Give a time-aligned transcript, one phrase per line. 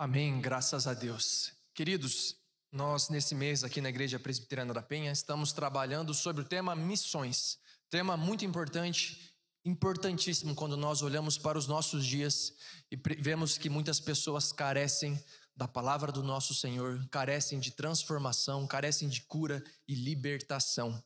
[0.00, 1.52] Amém, graças a Deus.
[1.74, 2.34] Queridos,
[2.72, 7.58] nós nesse mês aqui na Igreja Presbiteriana da Penha estamos trabalhando sobre o tema missões.
[7.90, 9.30] Tema muito importante,
[9.62, 12.54] importantíssimo quando nós olhamos para os nossos dias
[12.90, 15.22] e vemos que muitas pessoas carecem
[15.54, 20.98] da palavra do nosso Senhor, carecem de transformação, carecem de cura e libertação.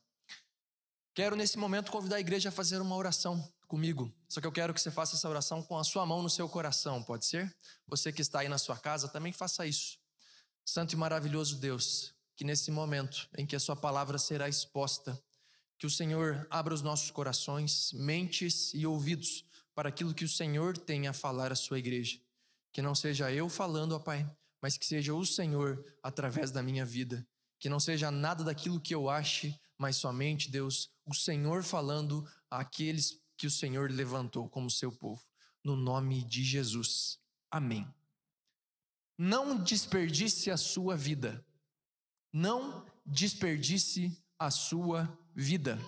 [1.13, 4.13] Quero nesse momento convidar a igreja a fazer uma oração comigo.
[4.27, 6.47] Só que eu quero que você faça essa oração com a sua mão no seu
[6.47, 7.55] coração, pode ser?
[7.87, 9.97] Você que está aí na sua casa também faça isso.
[10.63, 15.21] Santo e maravilhoso Deus, que nesse momento em que a sua palavra será exposta,
[15.77, 20.77] que o Senhor abra os nossos corações, mentes e ouvidos para aquilo que o Senhor
[20.77, 22.19] tem a falar à sua igreja.
[22.71, 24.29] Que não seja eu falando, ó Pai,
[24.61, 27.27] mas que seja o Senhor através da minha vida.
[27.59, 33.19] Que não seja nada daquilo que eu ache, mas somente, Deus, o Senhor falando àqueles
[33.37, 35.21] que o Senhor levantou como seu povo.
[35.63, 37.19] No nome de Jesus.
[37.49, 37.87] Amém.
[39.17, 41.45] Não desperdice a sua vida.
[42.31, 45.79] Não desperdice a sua vida.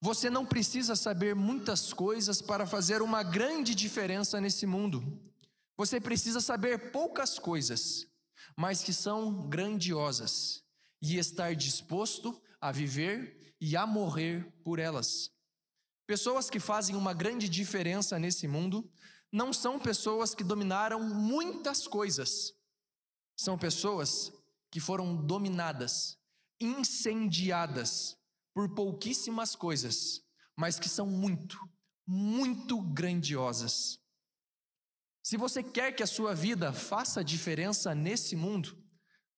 [0.00, 5.00] Você não precisa saber muitas coisas para fazer uma grande diferença nesse mundo.
[5.76, 8.06] Você precisa saber poucas coisas,
[8.56, 10.62] mas que são grandiosas,
[11.00, 15.30] e estar disposto a viver e a morrer por elas.
[16.06, 18.90] Pessoas que fazem uma grande diferença nesse mundo
[19.30, 22.52] não são pessoas que dominaram muitas coisas,
[23.36, 24.32] são pessoas
[24.70, 26.18] que foram dominadas,
[26.60, 28.16] incendiadas
[28.54, 30.22] por pouquíssimas coisas,
[30.56, 31.58] mas que são muito,
[32.06, 33.98] muito grandiosas.
[35.22, 38.76] Se você quer que a sua vida faça diferença nesse mundo,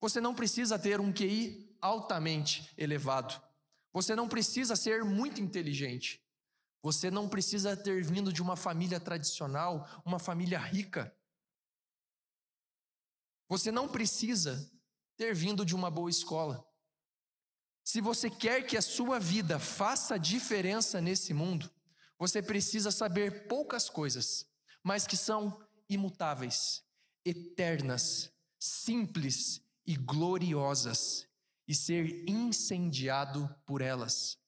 [0.00, 3.40] você não precisa ter um QI altamente elevado.
[3.92, 6.23] Você não precisa ser muito inteligente.
[6.84, 11.16] Você não precisa ter vindo de uma família tradicional, uma família rica.
[13.48, 14.70] Você não precisa
[15.16, 16.62] ter vindo de uma boa escola.
[17.82, 21.70] Se você quer que a sua vida faça diferença nesse mundo,
[22.18, 24.46] você precisa saber poucas coisas,
[24.82, 26.84] mas que são imutáveis,
[27.24, 31.26] eternas, simples e gloriosas
[31.66, 34.43] e ser incendiado por elas.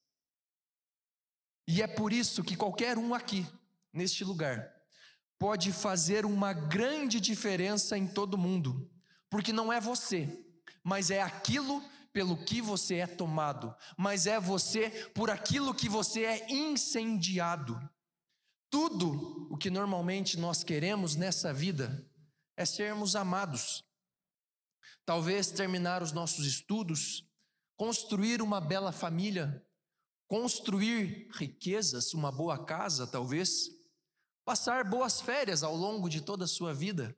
[1.67, 3.47] E é por isso que qualquer um aqui,
[3.93, 4.73] neste lugar,
[5.39, 8.91] pode fazer uma grande diferença em todo mundo,
[9.29, 10.45] porque não é você,
[10.83, 11.83] mas é aquilo
[12.13, 17.79] pelo que você é tomado, mas é você por aquilo que você é incendiado.
[18.71, 22.09] Tudo o que normalmente nós queremos nessa vida
[22.57, 23.85] é sermos amados,
[25.05, 27.29] talvez terminar os nossos estudos,
[27.77, 29.66] construir uma bela família,
[30.27, 33.71] construir riquezas, uma boa casa, talvez,
[34.45, 37.17] passar boas férias ao longo de toda a sua vida,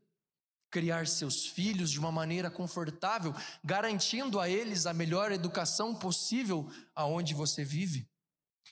[0.71, 7.35] criar seus filhos de uma maneira confortável, garantindo a eles a melhor educação possível aonde
[7.35, 8.09] você vive,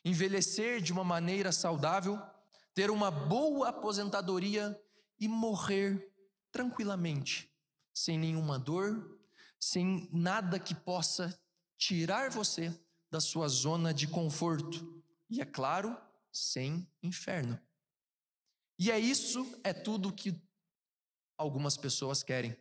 [0.05, 2.21] envelhecer de uma maneira saudável,
[2.75, 4.79] ter uma boa aposentadoria
[5.19, 6.13] e morrer
[6.53, 7.51] tranquilamente
[7.97, 9.19] sem nenhuma dor,
[9.59, 11.35] sem nada que possa
[11.79, 12.79] tirar você
[13.11, 15.03] da sua zona de conforto.
[15.29, 15.97] E é claro,
[16.33, 17.61] sem inferno.
[18.79, 20.41] E é isso, é tudo que
[21.39, 22.57] algumas pessoas querem.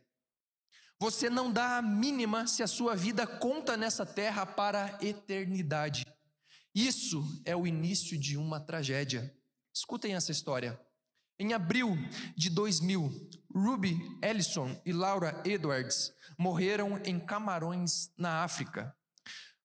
[0.99, 6.05] Você não dá a mínima se a sua vida conta nessa terra para a eternidade.
[6.73, 9.35] Isso é o início de uma tragédia.
[9.73, 10.79] Escutem essa história.
[11.37, 11.97] Em abril
[12.35, 18.95] de 2000, Ruby Ellison e Laura Edwards morreram em Camarões, na África.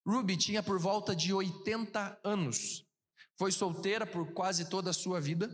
[0.06, 2.87] Ruby tinha por volta de 80 anos.
[3.37, 5.50] Foi solteira por quase toda a sua vida.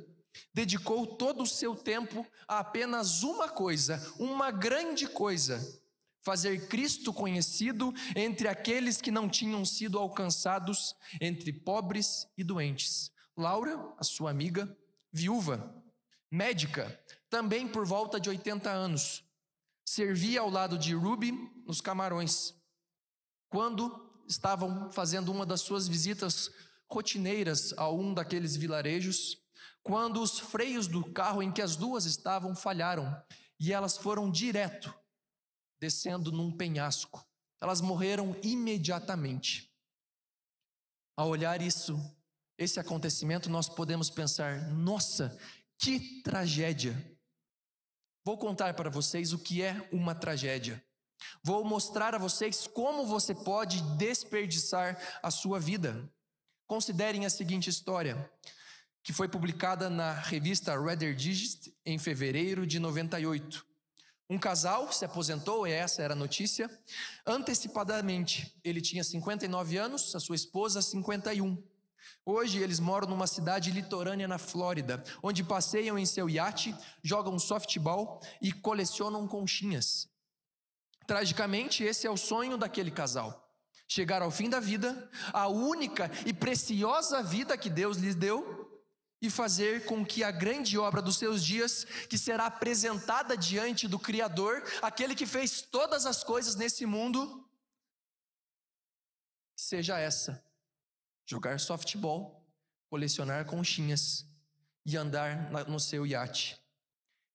[0.52, 5.60] Dedicou todo o seu tempo a apenas uma coisa, uma grande coisa:
[6.22, 13.10] fazer Cristo conhecido entre aqueles que não tinham sido alcançados, entre pobres e doentes.
[13.36, 14.76] Laura, a sua amiga,
[15.12, 15.74] viúva,
[16.30, 17.00] médica,
[17.30, 19.24] também por volta de 80 anos,
[19.84, 21.32] servia ao lado de Ruby
[21.66, 22.54] nos Camarões.
[23.48, 26.50] Quando estavam fazendo uma das suas visitas
[26.90, 29.38] rotineiras a um daqueles vilarejos,
[29.82, 33.16] quando os freios do carro em que as duas estavam falharam
[33.58, 34.94] e elas foram direto
[35.80, 37.24] descendo num penhasco.
[37.60, 39.72] Elas morreram imediatamente.
[41.16, 41.98] Ao olhar isso,
[42.58, 45.38] esse acontecimento, nós podemos pensar: nossa,
[45.78, 46.94] que tragédia!
[48.24, 50.84] Vou contar para vocês o que é uma tragédia.
[51.42, 56.08] Vou mostrar a vocês como você pode desperdiçar a sua vida.
[56.66, 58.30] Considerem a seguinte história,
[59.02, 63.64] que foi publicada na revista Reader Digest em fevereiro de 98.
[64.28, 66.68] Um casal se aposentou, e essa era a notícia.
[67.24, 71.62] Antecipadamente, ele tinha 59 anos, a sua esposa 51.
[72.24, 78.20] Hoje eles moram numa cidade litorânea na Flórida, onde passeiam em seu iate, jogam softball
[78.42, 80.08] e colecionam conchinhas.
[81.06, 83.42] Tragicamente, esse é o sonho daquele casal.
[83.88, 88.66] Chegar ao fim da vida, a única e preciosa vida que Deus lhes deu,
[89.22, 93.98] e fazer com que a grande obra dos seus dias, que será apresentada diante do
[93.98, 97.48] Criador, aquele que fez todas as coisas nesse mundo,
[99.56, 100.44] seja essa:
[101.24, 102.44] jogar softball,
[102.90, 104.26] colecionar conchinhas
[104.84, 106.60] e andar no seu iate.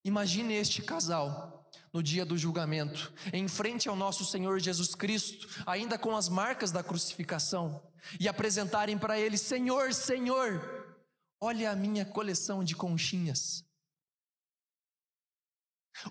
[0.03, 1.60] Imagine este casal
[1.93, 6.71] no dia do julgamento, em frente ao nosso Senhor Jesus Cristo, ainda com as marcas
[6.71, 7.81] da crucificação,
[8.19, 10.81] e apresentarem para ele: Senhor, Senhor,
[11.43, 13.65] Olha a minha coleção de conchinhas.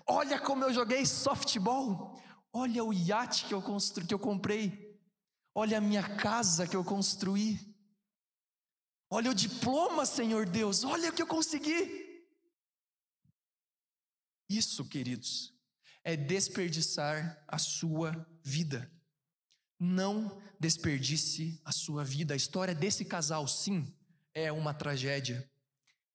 [0.05, 2.21] Olha como eu joguei softball.
[2.51, 4.05] Olha o iate que eu, constru...
[4.05, 4.99] que eu comprei.
[5.55, 7.57] Olha a minha casa que eu construí.
[9.09, 10.83] Olha o diploma, Senhor Deus.
[10.83, 12.25] Olha o que eu consegui.
[14.49, 15.53] Isso, queridos,
[16.03, 18.91] é desperdiçar a sua vida.
[19.79, 22.33] Não desperdice a sua vida.
[22.33, 23.91] A história desse casal, sim,
[24.33, 25.49] é uma tragédia.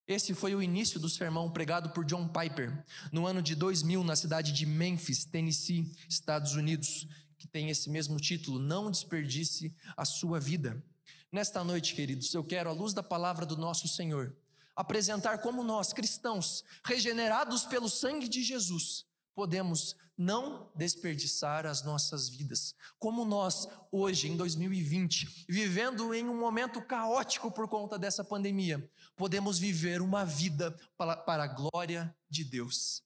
[0.07, 4.15] Esse foi o início do sermão pregado por John Piper no ano de 2000 na
[4.15, 7.05] cidade de Memphis, Tennessee, Estados Unidos,
[7.37, 10.81] que tem esse mesmo título: Não desperdice a sua vida.
[11.29, 14.33] Nesta noite, queridos, eu quero, à luz da palavra do nosso Senhor,
[14.73, 19.06] apresentar como nós, cristãos, regenerados pelo sangue de Jesus,
[19.37, 22.73] podemos não desperdiçar as nossas vidas.
[22.97, 28.83] Como nós, hoje, em 2020, vivendo em um momento caótico por conta dessa pandemia,
[29.15, 33.03] podemos viver uma vida para, a glória de Deus.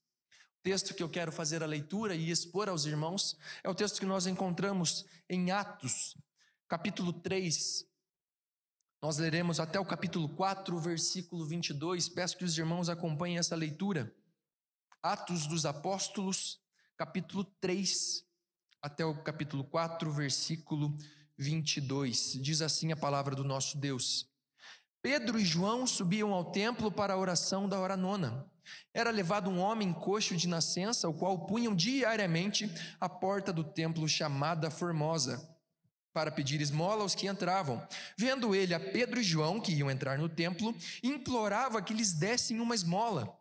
[0.58, 4.00] O texto que eu quero fazer a leitura e expor aos irmãos é o texto
[4.00, 6.16] que nós encontramos em Atos,
[6.66, 7.86] capítulo 3.
[9.02, 12.08] Nós leremos até o capítulo 4, versículo 22.
[12.08, 14.16] Peço que os irmãos acompanhem essa leitura.
[15.04, 16.60] Atos dos Apóstolos,
[16.96, 18.24] capítulo 3
[18.80, 20.96] até o capítulo 4, versículo
[21.40, 22.38] 22.
[22.40, 24.30] Diz assim a palavra do nosso Deus.
[25.02, 28.46] Pedro e João subiam ao templo para a oração da hora nona.
[28.94, 34.08] Era levado um homem coxo de nascença, o qual punham diariamente à porta do templo
[34.08, 35.50] chamada Formosa,
[36.14, 37.84] para pedir esmola aos que entravam.
[38.16, 42.60] Vendo ele a Pedro e João, que iam entrar no templo, implorava que lhes dessem
[42.60, 43.41] uma esmola.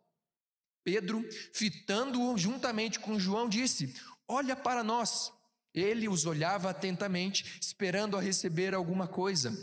[0.82, 3.94] Pedro, fitando-o juntamente com João, disse:
[4.26, 5.32] Olha para nós.
[5.72, 9.56] Ele os olhava atentamente, esperando a receber alguma coisa.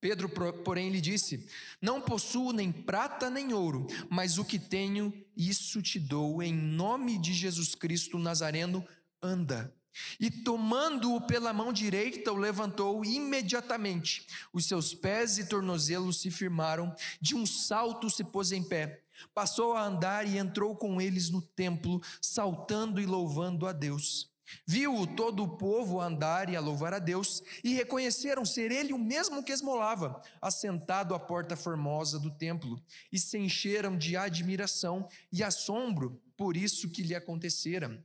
[0.00, 1.46] Pedro, porém, lhe disse:
[1.80, 6.42] Não possuo nem prata nem ouro, mas o que tenho, isso te dou.
[6.42, 8.86] Em nome de Jesus Cristo Nazareno,
[9.22, 9.74] anda.
[10.18, 14.26] E tomando-o pela mão direita, o levantou imediatamente.
[14.52, 19.03] Os seus pés e tornozelos se firmaram, de um salto se pôs em pé.
[19.32, 24.34] Passou a andar e entrou com eles no templo, saltando e louvando a Deus.
[24.66, 28.98] Viu todo o povo andar e a louvar a Deus, e reconheceram ser ele o
[28.98, 35.42] mesmo que esmolava, assentado à porta formosa do templo, e se encheram de admiração e
[35.42, 38.04] assombro por isso que lhe acontecera.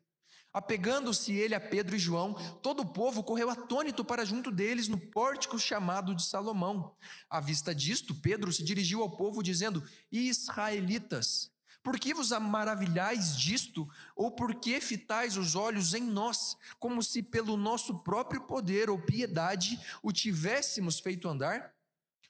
[0.51, 4.97] Apegando-se ele a Pedro e João, todo o povo correu atônito para junto deles no
[4.97, 6.95] pórtico chamado de Salomão.
[7.29, 11.51] À vista disto, Pedro se dirigiu ao povo, dizendo: Israelitas,
[11.83, 17.23] por que vos maravilhais disto, ou por que fitais os olhos em nós, como se
[17.23, 21.73] pelo nosso próprio poder ou piedade o tivéssemos feito andar?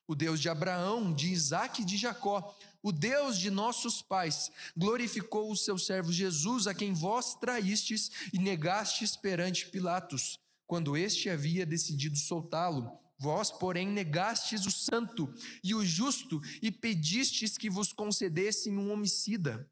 [0.06, 5.51] O Deus de Abraão, de Isaque e de Jacó, o Deus de nossos pais, glorificou
[5.51, 11.65] o seu servo Jesus, a quem vós traístes e negastes perante Pilatos, quando este havia
[11.65, 12.91] decidido soltá-lo.
[13.17, 19.69] Vós, porém, negastes o santo e o justo e pedistes que vos concedessem um homicida.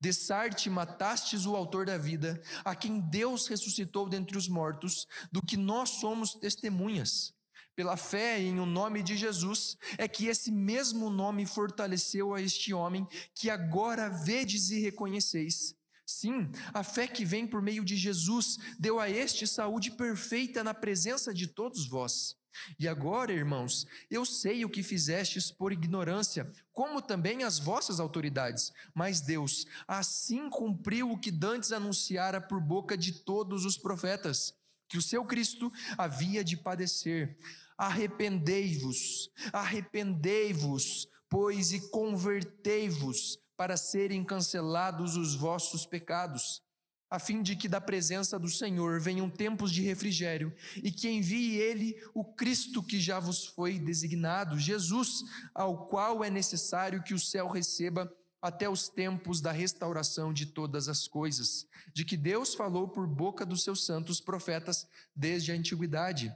[0.00, 5.56] Dessarte matastes o autor da vida, a quem Deus ressuscitou dentre os mortos, do que
[5.56, 7.32] nós somos testemunhas
[7.74, 12.72] pela fé em o nome de Jesus, é que esse mesmo nome fortaleceu a este
[12.72, 15.74] homem que agora vedes e reconheceis.
[16.04, 20.74] Sim, a fé que vem por meio de Jesus deu a este saúde perfeita na
[20.74, 22.36] presença de todos vós.
[22.78, 28.72] E agora, irmãos, eu sei o que fizestes por ignorância, como também as vossas autoridades,
[28.94, 34.54] mas Deus assim cumpriu o que dantes anunciara por boca de todos os profetas,
[34.88, 37.38] que o seu Cristo havia de padecer
[37.76, 46.62] Arrependei-vos, arrependei-vos, pois, e convertei-vos, para serem cancelados os vossos pecados.
[47.08, 51.58] a fim de que da presença do Senhor venham tempos de refrigério e que envie
[51.58, 55.22] ele o Cristo que já vos foi designado, Jesus,
[55.54, 58.10] ao qual é necessário que o céu receba
[58.40, 63.44] até os tempos da restauração de todas as coisas, de que Deus falou por boca
[63.44, 66.34] dos seus santos profetas desde a antiguidade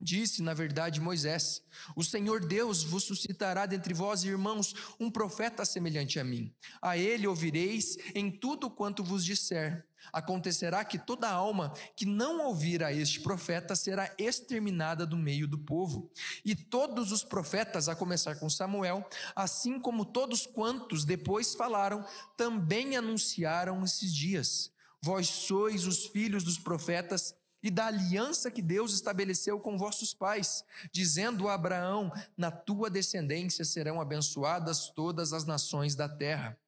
[0.00, 1.62] Disse, na verdade, Moisés:
[1.96, 6.54] O Senhor Deus vos suscitará dentre vós, irmãos, um profeta semelhante a mim.
[6.80, 9.84] A ele ouvireis em tudo quanto vos disser.
[10.12, 15.58] Acontecerá que toda alma que não ouvir a este profeta será exterminada do meio do
[15.58, 16.10] povo.
[16.44, 22.96] E todos os profetas, a começar com Samuel, assim como todos quantos depois falaram, também
[22.96, 24.70] anunciaram esses dias.
[25.02, 30.64] Vós sois os filhos dos profetas e da aliança que Deus estabeleceu com vossos pais,
[30.92, 36.58] dizendo a Abraão: Na tua descendência serão abençoadas todas as nações da terra.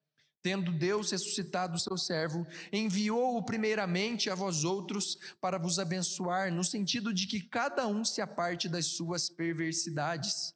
[0.42, 6.64] Tendo Deus ressuscitado o seu servo, enviou-o primeiramente a vós outros para vos abençoar, no
[6.64, 10.54] sentido de que cada um se aparte das suas perversidades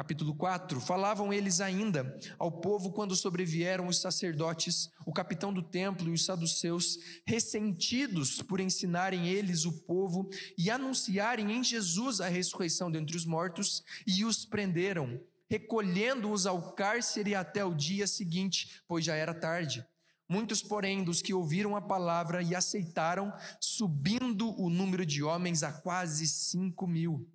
[0.00, 6.08] Capítulo 4: Falavam eles ainda ao povo quando sobrevieram os sacerdotes, o capitão do templo
[6.08, 10.26] e os saduceus, ressentidos por ensinarem eles o povo
[10.56, 17.34] e anunciarem em Jesus a ressurreição dentre os mortos, e os prenderam, recolhendo-os ao cárcere
[17.34, 19.84] até o dia seguinte, pois já era tarde.
[20.26, 23.30] Muitos, porém, dos que ouviram a palavra e aceitaram,
[23.60, 27.28] subindo o número de homens a quase cinco mil.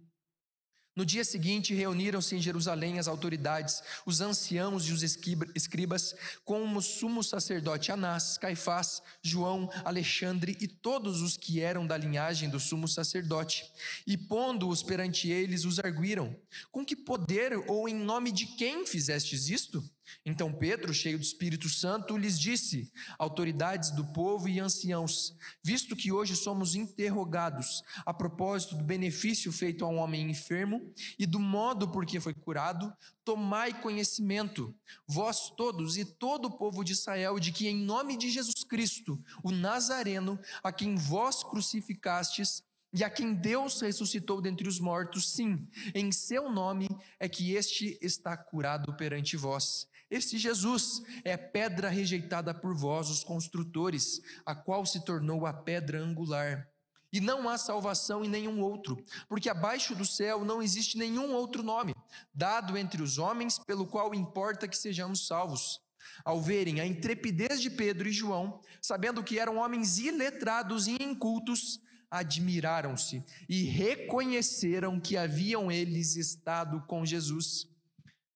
[0.96, 6.82] No dia seguinte, reuniram-se em Jerusalém as autoridades, os anciãos e os escribas, como o
[6.82, 12.88] sumo sacerdote Anás, Caifás, João, Alexandre e todos os que eram da linhagem do sumo
[12.88, 13.66] sacerdote.
[14.08, 16.34] E pondo-os perante eles, os arguíram:
[16.72, 19.84] Com que poder ou em nome de quem fizestes isto?
[20.26, 26.12] Então Pedro, cheio do Espírito Santo, lhes disse: Autoridades do povo e anciãos, visto que
[26.12, 31.90] hoje somos interrogados a propósito do benefício feito a um homem enfermo e do modo
[31.90, 32.94] por que foi curado,
[33.24, 34.74] tomai conhecimento,
[35.08, 39.22] vós todos e todo o povo de Israel, de que em nome de Jesus Cristo,
[39.44, 42.64] o Nazareno, a quem vós crucificastes,
[42.98, 46.88] e a quem Deus ressuscitou dentre os mortos, sim, em seu nome
[47.20, 49.86] é que este está curado perante vós.
[50.10, 56.00] Este Jesus é pedra rejeitada por vós, os construtores, a qual se tornou a pedra
[56.00, 56.68] angular.
[57.12, 61.64] E não há salvação em nenhum outro, porque abaixo do céu não existe nenhum outro
[61.64, 61.96] nome,
[62.34, 65.80] dado entre os homens, pelo qual importa que sejamos salvos.
[66.24, 71.80] Ao verem a intrepidez de Pedro e João, sabendo que eram homens iletrados e incultos,
[72.12, 77.68] admiraram-se e reconheceram que haviam eles estado com Jesus.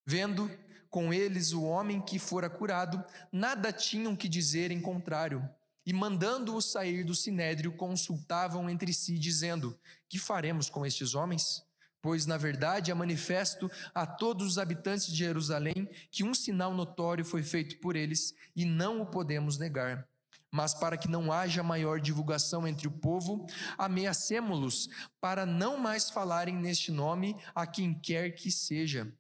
[0.06, 0.50] Vendo
[0.90, 5.48] com eles o homem que fora curado, nada tinham que dizer em contrário.
[5.86, 9.78] E mandando-o sair do sinédrio, consultavam entre si, dizendo:
[10.08, 11.64] Que faremos com estes homens?
[12.02, 17.26] Pois, na verdade, é manifesto a todos os habitantes de Jerusalém que um sinal notório
[17.26, 20.08] foi feito por eles e não o podemos negar.
[20.52, 23.46] Mas para que não haja maior divulgação entre o povo,
[23.78, 29.14] ameacemo-los para não mais falarem neste nome a quem quer que seja.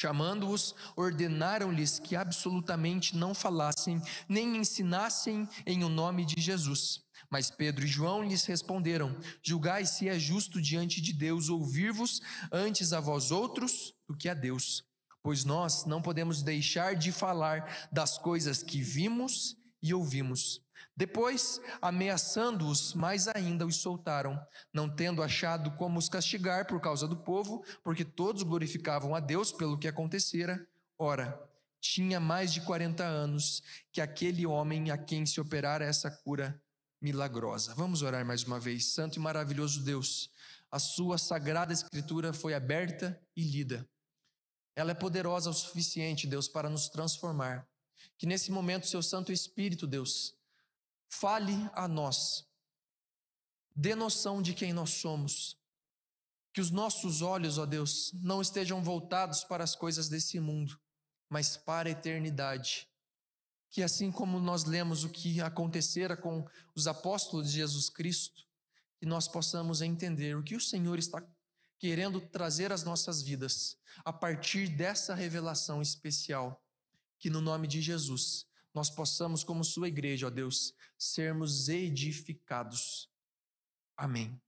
[0.00, 7.00] Chamando-os, ordenaram-lhes que absolutamente não falassem nem ensinassem em o nome de Jesus.
[7.28, 12.20] Mas Pedro e João lhes responderam: Julgai se é justo diante de Deus ouvir-vos
[12.52, 14.84] antes a vós outros do que a Deus.
[15.20, 20.60] Pois nós não podemos deixar de falar das coisas que vimos e ouvimos.
[20.98, 24.36] Depois, ameaçando-os mais ainda, os soltaram,
[24.74, 29.52] não tendo achado como os castigar por causa do povo, porque todos glorificavam a Deus
[29.52, 30.66] pelo que acontecera.
[30.98, 31.40] Ora,
[31.80, 33.62] tinha mais de 40 anos
[33.92, 36.60] que aquele homem a quem se operara essa cura
[37.00, 37.76] milagrosa.
[37.76, 38.92] Vamos orar mais uma vez.
[38.92, 40.32] Santo e maravilhoso Deus,
[40.68, 43.88] a sua sagrada escritura foi aberta e lida.
[44.74, 47.64] Ela é poderosa o suficiente, Deus, para nos transformar.
[48.18, 50.36] Que nesse momento, seu Santo Espírito, Deus,
[51.08, 52.46] fale a nós,
[53.74, 55.56] dê noção de quem nós somos,
[56.52, 60.78] que os nossos olhos, ó Deus, não estejam voltados para as coisas desse mundo,
[61.28, 62.88] mas para a eternidade.
[63.70, 68.46] Que assim como nós lemos o que acontecera com os apóstolos de Jesus Cristo,
[68.98, 71.22] que nós possamos entender o que o Senhor está
[71.78, 76.60] querendo trazer às nossas vidas a partir dessa revelação especial,
[77.20, 78.47] que no nome de Jesus
[78.78, 83.10] nós possamos, como Sua igreja, ó Deus, sermos edificados.
[83.96, 84.40] Amém.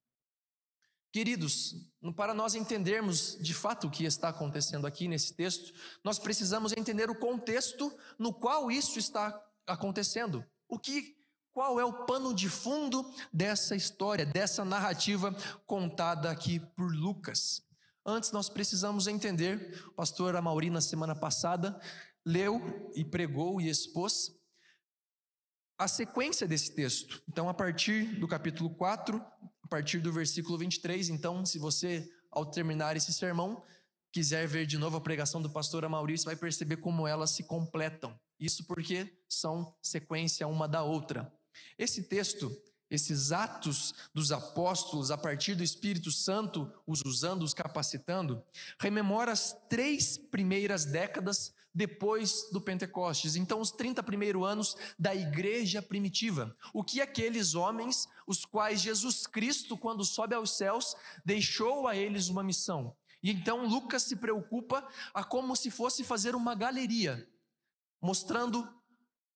[1.13, 1.75] Queridos,
[2.15, 7.11] para nós entendermos de fato o que está acontecendo aqui nesse texto, nós precisamos entender
[7.11, 10.47] o contexto no qual isso está acontecendo.
[10.69, 11.17] O que
[11.53, 15.35] qual é o pano de fundo dessa história, dessa narrativa
[15.67, 17.65] contada aqui por Lucas.
[18.07, 21.81] Antes, nós precisamos entender, o pastor Amauri, na semana passada,
[22.25, 24.31] leu e pregou e expôs
[25.79, 27.23] a sequência desse texto.
[27.29, 29.17] Então, a partir do capítulo 4,
[29.63, 33.65] a partir do versículo 23, então, se você, ao terminar esse sermão,
[34.13, 38.19] quiser ver de novo a pregação do pastor Maurício, vai perceber como elas se completam.
[38.39, 41.33] Isso porque são sequência uma da outra.
[41.79, 42.51] Esse texto,
[42.91, 48.43] esses atos dos apóstolos a partir do Espírito Santo, os usando, os capacitando,
[48.79, 53.37] rememora as três primeiras décadas depois do Pentecostes.
[53.37, 56.55] Então, os 30 primeiros anos da igreja primitiva.
[56.75, 62.29] O que aqueles homens, os quais Jesus Cristo, quando sobe aos céus, deixou a eles
[62.29, 62.97] uma missão.
[63.23, 67.29] E então Lucas se preocupa a como se fosse fazer uma galeria,
[68.01, 68.67] mostrando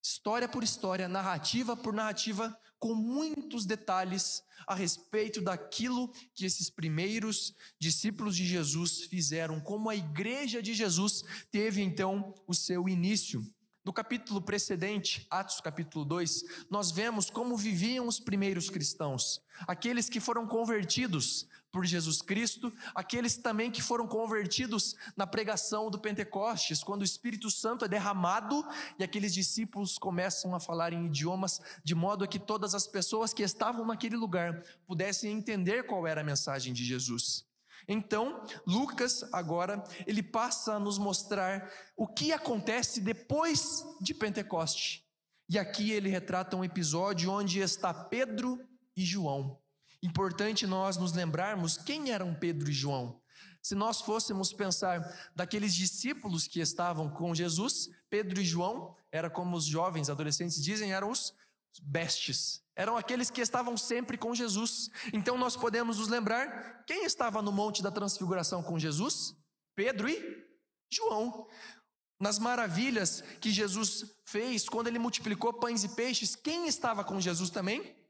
[0.05, 7.55] história por história, narrativa por narrativa, com muitos detalhes a respeito daquilo que esses primeiros
[7.81, 13.43] discípulos de Jesus fizeram, como a igreja de Jesus teve então o seu início.
[13.83, 20.21] No capítulo precedente, Atos capítulo 2, nós vemos como viviam os primeiros cristãos, aqueles que
[20.21, 27.01] foram convertidos por Jesus Cristo, aqueles também que foram convertidos na pregação do Pentecostes, quando
[27.01, 28.65] o Espírito Santo é derramado
[28.97, 33.43] e aqueles discípulos começam a falar em idiomas, de modo que todas as pessoas que
[33.43, 37.45] estavam naquele lugar pudessem entender qual era a mensagem de Jesus.
[37.89, 45.05] Então, Lucas agora, ele passa a nos mostrar o que acontece depois de Pentecoste.
[45.49, 48.65] E aqui ele retrata um episódio onde está Pedro
[48.97, 49.64] e João.
[50.05, 53.19] Importante nós nos lembrarmos quem eram Pedro e João.
[53.63, 55.01] Se nós fôssemos pensar
[55.35, 60.93] daqueles discípulos que estavam com Jesus, Pedro e João, era como os jovens adolescentes dizem,
[60.93, 61.33] eram os
[61.83, 62.63] bestes.
[62.77, 64.91] Eram aqueles que estavam sempre com Jesus.
[65.11, 69.35] Então nós podemos nos lembrar quem estava no Monte da Transfiguração com Jesus?
[69.75, 70.45] Pedro e
[70.93, 71.49] João.
[72.21, 77.49] Nas maravilhas que Jesus fez, quando ele multiplicou pães e peixes, quem estava com Jesus
[77.49, 78.04] também?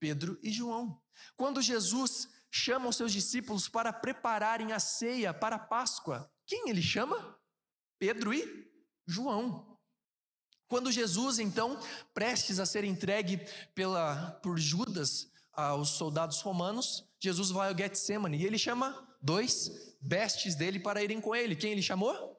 [0.00, 1.00] Pedro e João.
[1.36, 6.82] Quando Jesus chama os seus discípulos para prepararem a ceia para a Páscoa, quem ele
[6.82, 7.38] chama?
[7.98, 8.68] Pedro e
[9.06, 9.78] João.
[10.66, 11.78] Quando Jesus, então,
[12.14, 13.38] prestes a ser entregue
[13.74, 20.54] pela, por Judas aos soldados romanos, Jesus vai ao Getsemane e ele chama dois bestes
[20.54, 21.54] dele para irem com ele.
[21.56, 22.36] Quem ele chamou?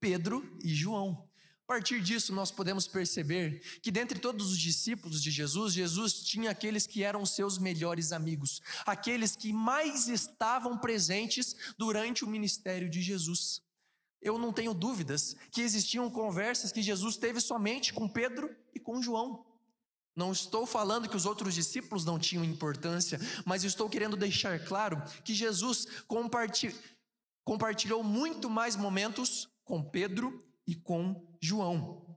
[0.00, 1.27] Pedro e João.
[1.68, 6.50] A partir disso, nós podemos perceber que dentre todos os discípulos de Jesus, Jesus tinha
[6.50, 13.02] aqueles que eram seus melhores amigos, aqueles que mais estavam presentes durante o ministério de
[13.02, 13.60] Jesus.
[14.22, 19.02] Eu não tenho dúvidas que existiam conversas que Jesus teve somente com Pedro e com
[19.02, 19.44] João.
[20.16, 25.02] Não estou falando que os outros discípulos não tinham importância, mas estou querendo deixar claro
[25.22, 25.86] que Jesus
[27.44, 32.16] compartilhou muito mais momentos com Pedro e com João.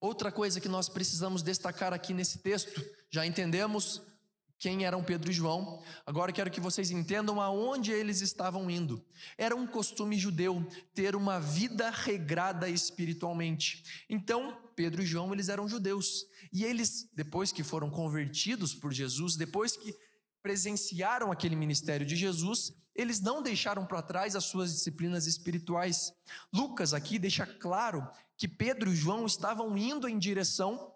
[0.00, 4.02] Outra coisa que nós precisamos destacar aqui nesse texto, já entendemos
[4.58, 9.04] quem eram Pedro e João, agora quero que vocês entendam aonde eles estavam indo.
[9.36, 13.84] Era um costume judeu ter uma vida regrada espiritualmente.
[14.10, 19.36] Então, Pedro e João, eles eram judeus, e eles, depois que foram convertidos por Jesus,
[19.36, 19.94] depois que
[20.42, 26.12] presenciaram aquele ministério de Jesus, eles não deixaram para trás as suas disciplinas espirituais.
[26.52, 30.94] Lucas aqui deixa claro que Pedro e João estavam indo em direção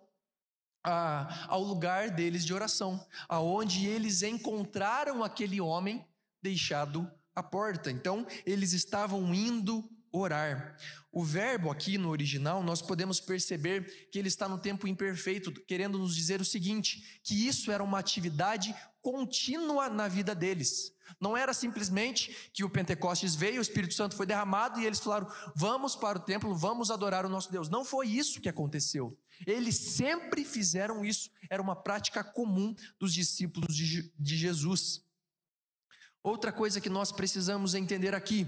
[0.85, 6.07] a, ao lugar deles de oração, aonde eles encontraram aquele homem
[6.41, 7.91] deixado à porta.
[7.91, 10.77] Então, eles estavam indo orar.
[11.11, 15.99] O verbo aqui no original, nós podemos perceber que ele está no tempo imperfeito, querendo
[15.99, 20.95] nos dizer o seguinte: que isso era uma atividade contínua na vida deles.
[21.21, 25.31] Não era simplesmente que o Pentecostes veio, o Espírito Santo foi derramado e eles falaram:
[25.55, 27.69] vamos para o templo, vamos adorar o nosso Deus.
[27.69, 29.19] Não foi isso que aconteceu.
[29.47, 35.05] Eles sempre fizeram isso, era uma prática comum dos discípulos de, Jesus.
[36.23, 38.47] Outra coisa que nós precisamos entender aqui,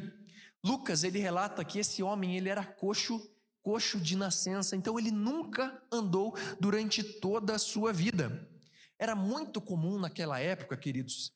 [0.63, 3.21] Lucas ele relata que esse homem ele era coxo,
[3.61, 8.49] coxo de nascença, então ele nunca andou durante toda a sua vida.
[9.05, 11.31] Era muito comum naquela época, queridos,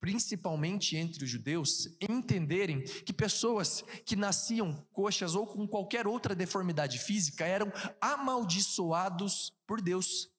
[0.00, 6.98] principalmente entre os judeus, entenderem que pessoas que nasciam coxas ou com qualquer outra deformidade
[6.98, 10.30] física eram amaldiçoados por Deus.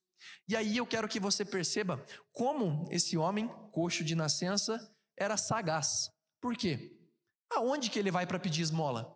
[0.47, 6.11] E aí eu quero que você perceba como esse homem, coxo de nascença, era sagaz.
[6.41, 6.99] Por quê?
[7.51, 9.15] Aonde que ele vai para pedir esmola?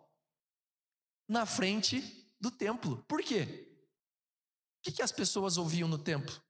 [1.28, 3.04] Na frente do templo.
[3.08, 3.72] Por quê?
[4.82, 6.40] que, que as pessoas ouviam no templo?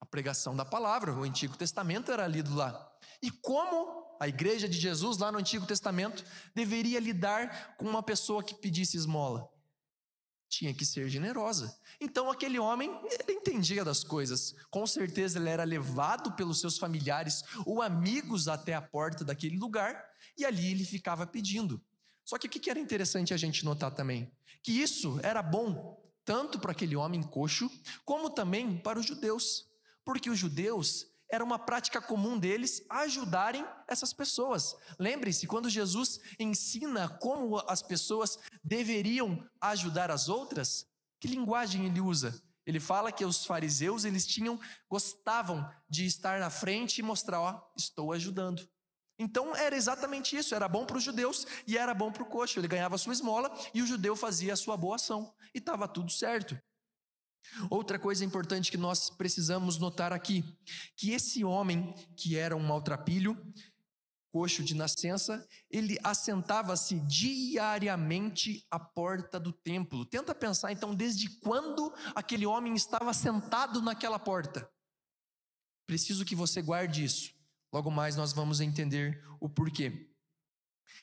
[0.00, 2.90] A pregação da palavra, o Antigo Testamento era lido lá.
[3.22, 8.42] E como a igreja de Jesus, lá no Antigo Testamento, deveria lidar com uma pessoa
[8.42, 9.48] que pedisse esmola?
[10.48, 11.76] Tinha que ser generosa.
[12.00, 14.54] Então aquele homem, ele entendia das coisas.
[14.70, 20.04] Com certeza ele era levado pelos seus familiares ou amigos até a porta daquele lugar
[20.38, 21.82] e ali ele ficava pedindo.
[22.24, 24.32] Só que o que era interessante a gente notar também?
[24.62, 27.70] Que isso era bom tanto para aquele homem coxo,
[28.04, 29.64] como também para os judeus,
[30.06, 34.76] porque os judeus era uma prática comum deles ajudarem essas pessoas.
[35.00, 40.86] Lembre-se, quando Jesus ensina como as pessoas deveriam ajudar as outras,
[41.20, 42.40] que linguagem ele usa?
[42.64, 47.60] Ele fala que os fariseus, eles tinham gostavam de estar na frente e mostrar, ó,
[47.76, 48.68] estou ajudando.
[49.18, 52.60] Então era exatamente isso, era bom para os judeus e era bom para o coxo.
[52.60, 56.12] Ele ganhava sua esmola e o judeu fazia a sua boa ação e estava tudo
[56.12, 56.56] certo.
[57.70, 60.44] Outra coisa importante que nós precisamos notar aqui,
[60.96, 63.36] que esse homem que era um maltrapilho,
[64.30, 70.04] coxo de nascença, ele assentava-se diariamente à porta do templo.
[70.04, 74.68] Tenta pensar então desde quando aquele homem estava sentado naquela porta.
[75.86, 77.32] Preciso que você guarde isso.
[77.72, 80.10] Logo mais nós vamos entender o porquê.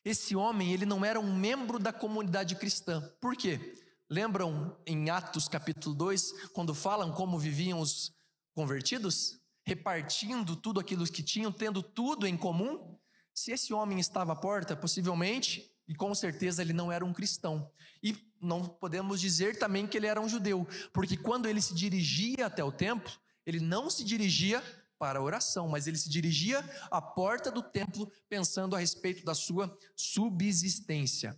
[0.05, 3.01] Esse homem, ele não era um membro da comunidade cristã.
[3.21, 3.82] Por quê?
[4.13, 8.13] Lembram em Atos capítulo 2, quando falam como viviam os
[8.53, 9.39] convertidos?
[9.65, 12.95] Repartindo tudo aquilo que tinham, tendo tudo em comum?
[13.33, 17.67] Se esse homem estava à porta, possivelmente, e com certeza ele não era um cristão.
[18.03, 22.45] E não podemos dizer também que ele era um judeu, porque quando ele se dirigia
[22.45, 23.11] até o templo,
[23.47, 24.61] ele não se dirigia
[24.99, 29.33] para a oração, mas ele se dirigia à porta do templo pensando a respeito da
[29.33, 31.35] sua subsistência.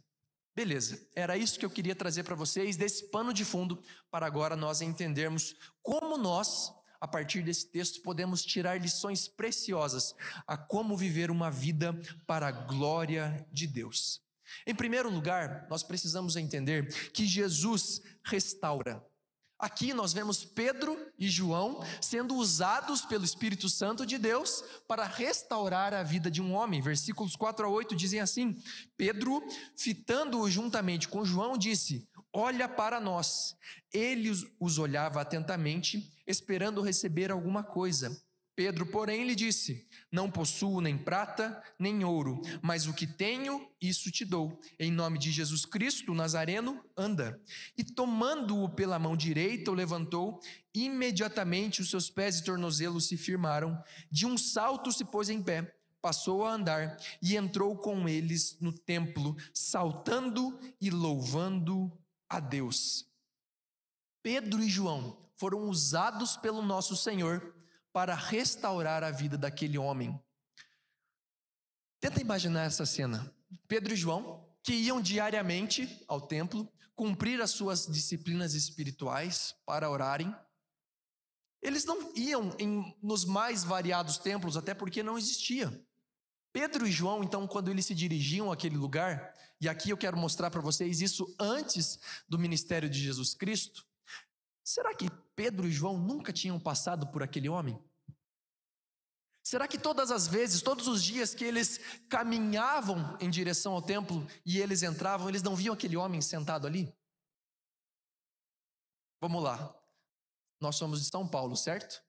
[0.55, 4.55] Beleza, era isso que eu queria trazer para vocês, desse pano de fundo, para agora
[4.55, 10.15] nós entendermos como nós, a partir desse texto, podemos tirar lições preciosas
[10.47, 11.93] a como viver uma vida
[12.25, 14.21] para a glória de Deus.
[14.65, 19.05] Em primeiro lugar, nós precisamos entender que Jesus restaura.
[19.57, 25.93] Aqui nós vemos Pedro e João sendo usados pelo Espírito Santo de Deus para restaurar
[25.93, 26.81] a vida de um homem.
[26.81, 28.61] Versículos 4 a 8 dizem assim:
[28.97, 29.41] Pedro,
[29.77, 33.55] fitando-o juntamente com João, disse: Olha para nós.
[33.93, 38.15] Ele os olhava atentamente, esperando receber alguma coisa.
[38.55, 44.09] Pedro, porém, lhe disse: Não possuo nem prata, nem ouro, mas o que tenho, isso
[44.09, 44.59] te dou.
[44.79, 47.39] Em nome de Jesus Cristo, Nazareno, anda.
[47.77, 50.39] E tomando-o pela mão direita, o levantou,
[50.73, 53.77] imediatamente os seus pés e tornozelos se firmaram.
[54.09, 58.71] De um salto se pôs em pé, passou a andar e entrou com eles no
[58.71, 61.91] templo, saltando e louvando
[62.29, 63.05] a Deus.
[64.23, 67.54] Pedro e João foram usados pelo nosso Senhor
[67.95, 70.21] para restaurar a vida daquele homem.
[72.01, 73.33] Tenta imaginar essa cena.
[73.69, 80.35] Pedro e João, que iam diariamente ao templo, cumprir as suas disciplinas espirituais para orarem.
[81.61, 85.71] Eles não iam em, nos mais variados templos, até porque não existia.
[86.51, 90.51] Pedro e João, então, quando eles se dirigiam àquele lugar, e aqui eu quero mostrar
[90.51, 93.87] para vocês isso antes do ministério de Jesus Cristo,
[94.65, 97.77] Será que Pedro e João nunca tinham passado por aquele homem?
[99.43, 104.25] Será que todas as vezes, todos os dias que eles caminhavam em direção ao templo
[104.43, 106.91] e eles entravam, eles não viam aquele homem sentado ali?
[109.21, 109.75] Vamos lá.
[110.59, 112.01] Nós somos de São Paulo, certo?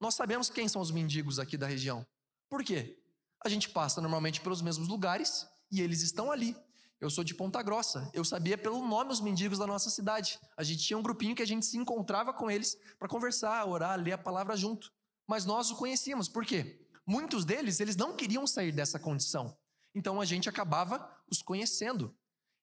[0.00, 2.06] Nós sabemos quem são os mendigos aqui da região.
[2.48, 3.02] Por quê?
[3.44, 6.56] A gente passa normalmente pelos mesmos lugares e eles estão ali.
[7.00, 8.10] Eu sou de Ponta Grossa.
[8.12, 10.38] Eu sabia pelo nome os mendigos da nossa cidade.
[10.56, 14.00] A gente tinha um grupinho que a gente se encontrava com eles para conversar, orar,
[14.00, 14.92] ler a palavra junto.
[15.26, 16.28] Mas nós o conhecíamos.
[16.28, 16.84] Por quê?
[17.06, 19.56] Muitos deles, eles não queriam sair dessa condição.
[19.94, 22.16] Então a gente acabava os conhecendo.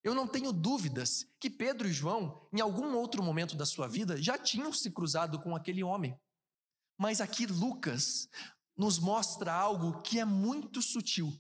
[0.04, 4.22] Eu não tenho dúvidas que Pedro e João, em algum outro momento da sua vida,
[4.22, 6.20] já tinham se cruzado com aquele homem.
[6.98, 8.30] Mas aqui Lucas
[8.78, 11.34] nos mostra algo que é muito sutil.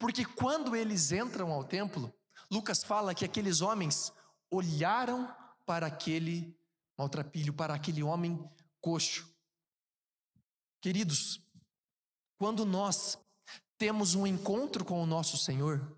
[0.00, 2.12] Porque quando eles entram ao templo,
[2.50, 4.10] Lucas fala que aqueles homens
[4.50, 5.32] olharam
[5.66, 6.58] para aquele
[6.96, 8.42] maltrapilho, para aquele homem
[8.80, 9.30] coxo.
[10.80, 11.46] Queridos,
[12.38, 13.18] quando nós
[13.76, 15.94] temos um encontro com o nosso Senhor,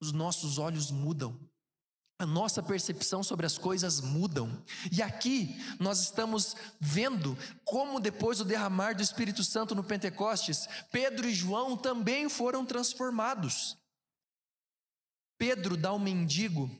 [0.00, 1.36] os nossos olhos mudam.
[2.20, 4.62] A nossa percepção sobre as coisas mudam.
[4.92, 11.26] E aqui nós estamos vendo como depois do derramar do Espírito Santo no Pentecostes, Pedro
[11.26, 13.74] e João também foram transformados.
[15.38, 16.70] Pedro dá ao mendigo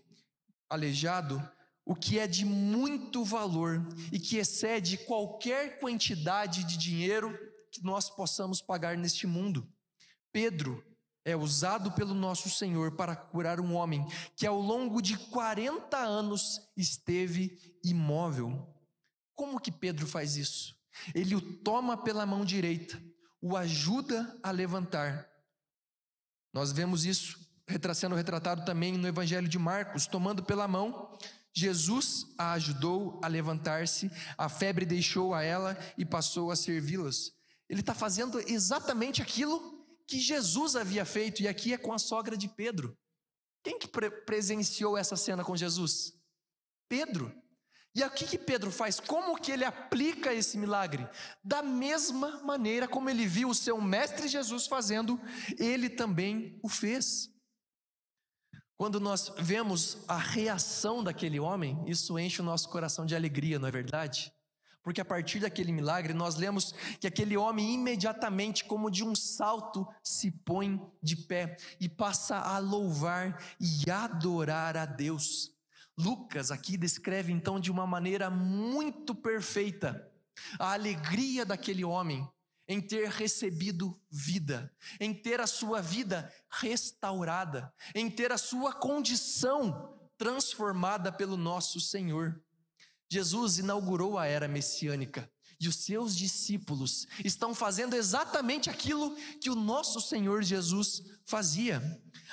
[0.68, 1.42] aleijado
[1.86, 3.80] o que é de muito valor
[4.12, 7.34] e que excede qualquer quantidade de dinheiro
[7.72, 9.66] que nós possamos pagar neste mundo.
[10.30, 10.84] Pedro
[11.24, 14.06] é usado pelo nosso Senhor para curar um homem
[14.36, 18.68] que ao longo de 40 anos esteve imóvel.
[19.34, 20.74] Como que Pedro faz isso?
[21.14, 23.02] Ele o toma pela mão direita,
[23.40, 25.26] o ajuda a levantar.
[26.52, 27.38] Nós vemos isso
[27.94, 31.16] sendo retratado também no Evangelho de Marcos, tomando pela mão,
[31.52, 37.32] Jesus a ajudou a levantar-se, a febre deixou a ela e passou a servi-las.
[37.68, 39.79] Ele está fazendo exatamente aquilo
[40.10, 42.98] que Jesus havia feito, e aqui é com a sogra de Pedro.
[43.62, 46.12] Quem que pre presenciou essa cena com Jesus?
[46.88, 47.32] Pedro.
[47.94, 48.98] E aqui que Pedro faz?
[48.98, 51.08] Como que ele aplica esse milagre?
[51.44, 55.20] Da mesma maneira como ele viu o seu mestre Jesus fazendo,
[55.56, 57.28] ele também o fez.
[58.76, 63.68] Quando nós vemos a reação daquele homem, isso enche o nosso coração de alegria, não
[63.68, 64.32] é verdade?
[64.90, 69.86] Porque a partir daquele milagre, nós lemos que aquele homem imediatamente, como de um salto,
[70.02, 75.52] se põe de pé e passa a louvar e adorar a Deus.
[75.96, 80.10] Lucas aqui descreve então de uma maneira muito perfeita
[80.58, 82.28] a alegria daquele homem
[82.66, 89.96] em ter recebido vida, em ter a sua vida restaurada, em ter a sua condição
[90.18, 92.42] transformada pelo nosso Senhor.
[93.10, 95.28] Jesus inaugurou a era messiânica
[95.60, 101.82] e os seus discípulos estão fazendo exatamente aquilo que o nosso Senhor Jesus fazia.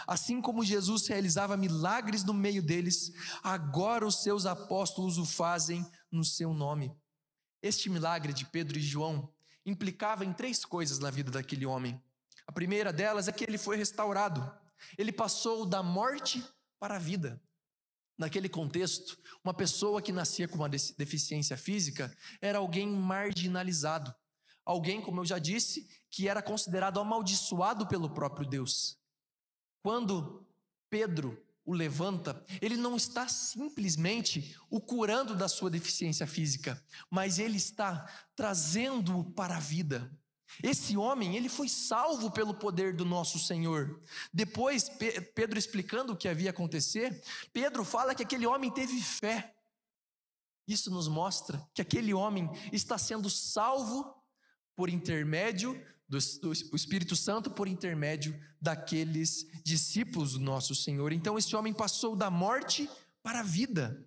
[0.07, 3.11] Assim como Jesus realizava milagres no meio deles,
[3.43, 6.95] agora os seus apóstolos o fazem no seu nome.
[7.61, 9.33] Este milagre de Pedro e João
[9.65, 12.01] implicava em três coisas na vida daquele homem.
[12.47, 14.49] A primeira delas é que ele foi restaurado.
[14.97, 16.41] Ele passou da morte
[16.79, 17.41] para a vida.
[18.17, 24.13] Naquele contexto, uma pessoa que nascia com uma deficiência física era alguém marginalizado.
[24.65, 28.97] Alguém, como eu já disse, que era considerado amaldiçoado pelo próprio Deus.
[29.83, 30.45] Quando
[30.89, 37.57] Pedro o levanta, ele não está simplesmente o curando da sua deficiência física, mas ele
[37.57, 40.09] está trazendo-o para a vida.
[40.63, 44.01] Esse homem, ele foi salvo pelo poder do nosso Senhor.
[44.33, 44.89] Depois,
[45.35, 47.21] Pedro explicando o que havia acontecer,
[47.53, 49.53] Pedro fala que aquele homem teve fé.
[50.67, 54.13] Isso nos mostra que aquele homem está sendo salvo
[54.75, 61.11] por intermédio do, Espírito Santo, por intermédio daqueles discípulos do nosso Senhor.
[61.11, 62.89] Então, esse homem passou da morte
[63.21, 64.05] para a vida.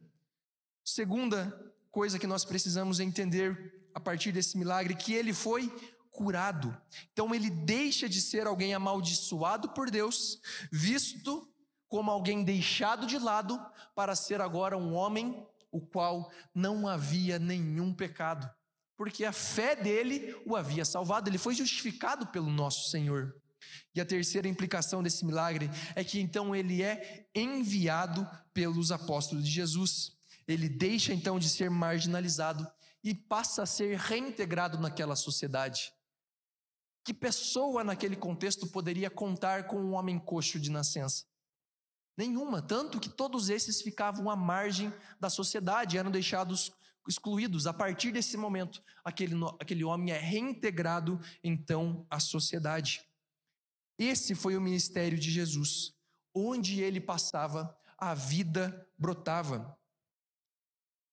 [0.83, 5.71] Segunda coisa que nós precisamos entender a partir desse milagre, que ele foi
[6.11, 6.77] curado.
[7.13, 11.49] Então ele deixa de ser alguém amaldiçoado por Deus, visto
[11.89, 13.61] como alguém deixado de lado,
[13.95, 18.49] para ser agora um homem o qual não havia nenhum pecado,
[18.97, 23.35] porque a fé dele o havia salvado, ele foi justificado pelo nosso Senhor.
[23.95, 29.51] E a terceira implicação desse milagre é que então ele é enviado pelos apóstolos de
[29.51, 30.13] Jesus.
[30.47, 32.67] Ele deixa então de ser marginalizado
[33.03, 35.93] e passa a ser reintegrado naquela sociedade.
[37.05, 41.25] Que pessoa naquele contexto poderia contar com um homem coxo de nascença?
[42.17, 46.73] Nenhuma, tanto que todos esses ficavam à margem da sociedade, eram deixados
[47.09, 47.67] excluídos.
[47.67, 53.03] A partir desse momento, aquele, aquele homem é reintegrado então à sociedade.
[53.99, 55.95] Esse foi o ministério de Jesus.
[56.35, 59.77] Onde ele passava, a vida brotava.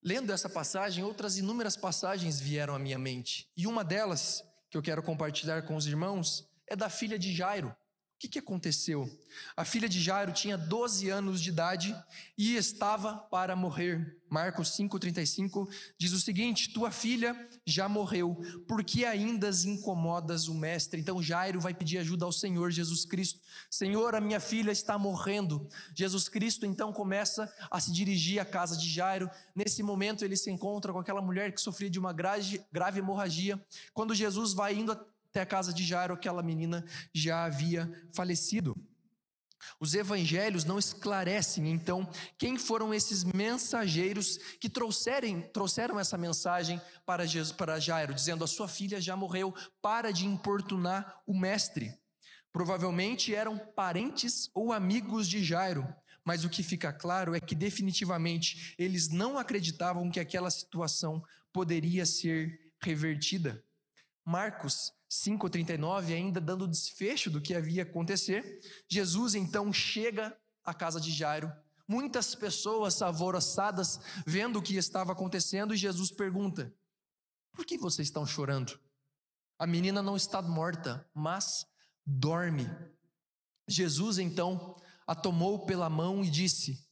[0.04, 3.50] Lendo essa passagem, outras inúmeras passagens vieram à minha mente.
[3.58, 7.76] E uma delas que eu quero compartilhar com os irmãos é da filha de Jairo.
[8.18, 9.08] O que, que aconteceu?
[9.56, 11.96] A filha de Jairo tinha 12 anos de idade
[12.36, 14.18] e estava para morrer.
[14.28, 18.36] Marcos 5,35 diz o seguinte: Tua filha já morreu,
[18.68, 21.00] porque ainda incomodas o mestre?
[21.00, 23.40] Então Jairo vai pedir ajuda ao Senhor Jesus Cristo.
[23.70, 25.70] Senhor, a minha filha está morrendo.
[25.94, 29.30] Jesus Cristo então começa a se dirigir à casa de Jairo.
[29.56, 33.64] Nesse momento ele se encontra com aquela mulher que sofria de uma grave, grave hemorragia.
[33.94, 34.92] Quando Jesus vai indo
[35.38, 38.76] até a casa de Jairo, aquela menina já havia falecido.
[39.80, 47.28] Os evangelhos não esclarecem, então, quem foram esses mensageiros que trouxerem, trouxeram essa mensagem para,
[47.28, 51.94] Jesus, para Jairo, dizendo: A sua filha já morreu, para de importunar o mestre.
[52.52, 55.88] Provavelmente eram parentes ou amigos de Jairo,
[56.24, 62.06] mas o que fica claro é que definitivamente eles não acreditavam que aquela situação poderia
[62.06, 63.64] ser revertida.
[64.26, 71.12] Marcos 5,39, ainda dando desfecho do que havia acontecer, Jesus então chega à casa de
[71.12, 71.52] Jairo,
[71.88, 76.74] Muitas pessoas alvoroçadas vendo o que estava acontecendo e Jesus pergunta:
[77.54, 78.78] Por que vocês estão chorando?
[79.58, 81.66] A menina não está morta, mas
[82.06, 82.70] dorme.
[83.70, 84.76] Jesus então
[85.08, 86.86] a tomou pela mão e disse: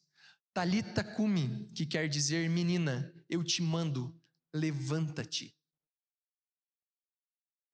[0.54, 4.18] Talita cumi, que quer dizer menina, eu te mando,
[4.54, 5.55] levanta-te.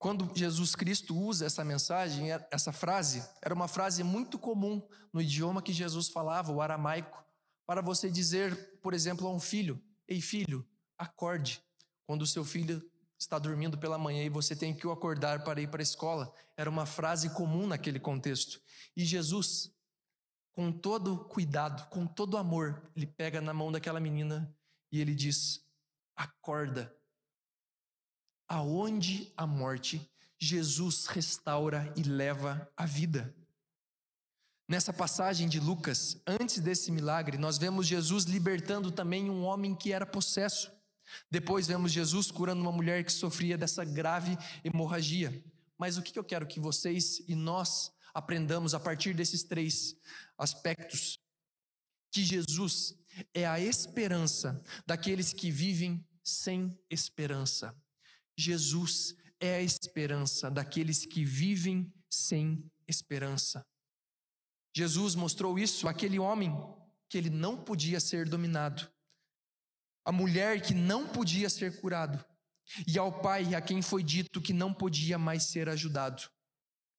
[0.02, 4.82] Quando Jesus Cristo usa essa mensagem, é, essa frase, era uma frase muito comum
[5.14, 7.24] no idioma que Jesus falava, o aramaico,
[7.68, 11.62] para você dizer, por exemplo, a um filho: Ei filho, acorde.
[12.08, 12.82] Quando o seu filho
[13.16, 16.34] está dormindo pela manhã e você tem que o acordar para ir para a escola.
[16.58, 18.60] Era uma frase comum naquele contexto.
[18.98, 19.72] E Jesus,
[20.52, 24.52] com todo cuidado, com todo amor, ele pega na mão daquela menina
[24.92, 25.64] e ele diz:
[26.16, 26.92] Acorda.
[28.54, 33.34] Aonde a morte, Jesus restaura e leva a vida.
[34.68, 39.94] Nessa passagem de Lucas, antes desse milagre, nós vemos Jesus libertando também um homem que
[39.94, 40.70] era possesso.
[41.32, 45.42] Depois vemos Jesus curando uma mulher que sofria dessa grave hemorragia.
[45.78, 49.96] Mas o que eu quero que vocês e nós aprendamos a partir desses três
[50.38, 51.18] aspectos?
[52.12, 53.00] Que Jesus
[53.34, 57.74] é a esperança daqueles que vivem sem esperança.
[58.42, 63.66] Jesus é a esperança daqueles que vivem sem esperança.
[64.76, 66.52] Jesus mostrou isso àquele homem
[67.10, 68.90] que ele não podia ser dominado,
[70.06, 72.24] a mulher que não podia ser curado,
[72.88, 76.24] e ao pai a quem foi dito que não podia mais ser ajudado.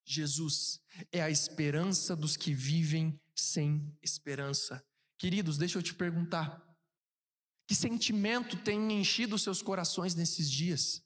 [0.05, 4.85] Jesus é a esperança dos que vivem sem esperança.
[5.19, 6.63] Queridos, deixa eu te perguntar:
[7.67, 11.03] que sentimento tem enchido seus corações nesses dias?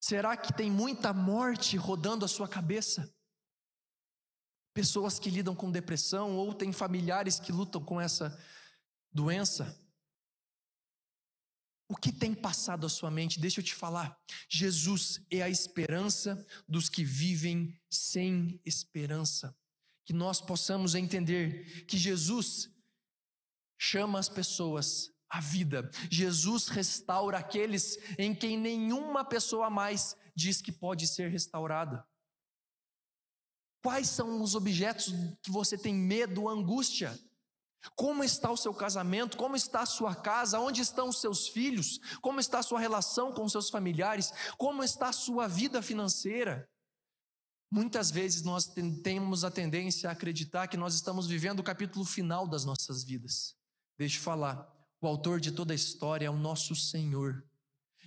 [0.00, 3.14] Será que tem muita morte rodando a sua cabeça?
[4.72, 8.36] Pessoas que lidam com depressão ou têm familiares que lutam com essa
[9.12, 9.78] doença?
[11.86, 13.40] O que tem passado a sua mente?
[13.40, 14.18] Deixa eu te falar.
[14.48, 19.54] Jesus é a esperança dos que vivem sem esperança.
[20.04, 22.70] Que nós possamos entender que Jesus
[23.76, 25.88] chama as pessoas à vida.
[26.10, 32.04] Jesus restaura aqueles em quem nenhuma pessoa mais diz que pode ser restaurada.
[33.82, 37.18] Quais são os objetos que você tem medo, angústia?
[37.96, 39.38] Como está o seu casamento?
[39.38, 40.60] Como está a sua casa?
[40.60, 41.98] Onde estão os seus filhos?
[42.20, 44.32] Como está a sua relação com seus familiares?
[44.58, 46.68] Como está a sua vida financeira?
[47.72, 48.66] Muitas vezes nós
[49.02, 53.56] temos a tendência a acreditar que nós estamos vivendo o capítulo final das nossas vidas.
[53.96, 54.68] Deixa eu falar,
[55.00, 57.44] o autor de toda a história é o nosso Senhor.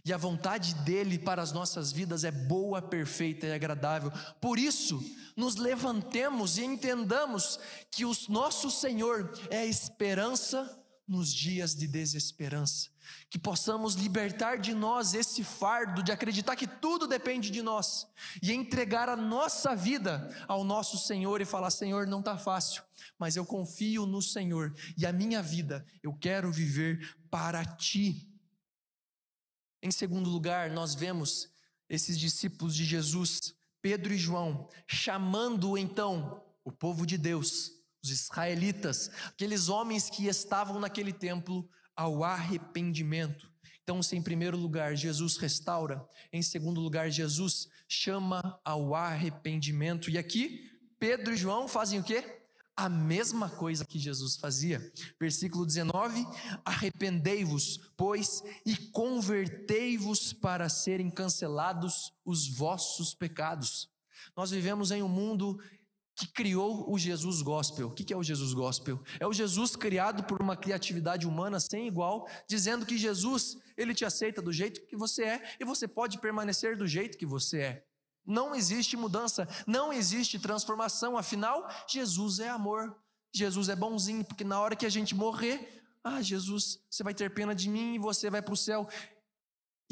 [0.05, 4.11] E a vontade dele para as nossas vidas é boa, perfeita e agradável.
[4.41, 5.01] Por isso,
[5.35, 7.57] nos levantemos e entendamos
[7.89, 10.69] que o nosso Senhor é a esperança
[11.07, 12.92] nos dias de desesperança.
[13.29, 18.07] Que possamos libertar de nós esse fardo de acreditar que tudo depende de nós
[18.41, 22.83] e entregar a nossa vida ao nosso Senhor e falar: Senhor, não está fácil,
[23.17, 28.29] mas eu confio no Senhor e a minha vida eu quero viver para ti.
[29.81, 31.49] Em segundo lugar, nós vemos
[31.89, 39.11] esses discípulos de Jesus, Pedro e João, chamando então o povo de Deus, os israelitas,
[39.27, 43.51] aqueles homens que estavam naquele templo, ao arrependimento.
[43.81, 50.09] Então, se em primeiro lugar Jesus restaura, em segundo lugar Jesus chama ao arrependimento.
[50.09, 52.39] E aqui Pedro e João fazem o quê?
[52.75, 54.91] a mesma coisa que Jesus fazia.
[55.19, 56.25] Versículo 19:
[56.65, 63.89] Arrependei-vos, pois, e convertei-vos para serem cancelados os vossos pecados.
[64.35, 65.59] Nós vivemos em um mundo
[66.15, 67.87] que criou o Jesus Gospel.
[67.87, 69.01] O que é o Jesus Gospel?
[69.19, 74.05] É o Jesus criado por uma criatividade humana sem igual, dizendo que Jesus, ele te
[74.05, 77.85] aceita do jeito que você é e você pode permanecer do jeito que você é.
[78.25, 82.95] Não existe mudança, não existe transformação, afinal, Jesus é amor,
[83.33, 87.33] Jesus é bonzinho, porque na hora que a gente morrer, ah, Jesus, você vai ter
[87.33, 88.87] pena de mim e você vai para o céu.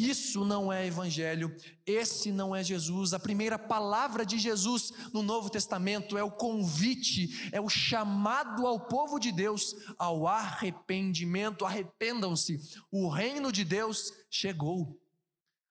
[0.02, 3.14] Isso não é evangelho, esse não é Jesus.
[3.14, 8.80] A primeira palavra de Jesus no Novo Testamento é o convite, é o chamado ao
[8.88, 11.66] povo de Deus ao arrependimento.
[11.66, 12.60] Arrependam-se,
[12.91, 14.99] o reino de Deus chegou.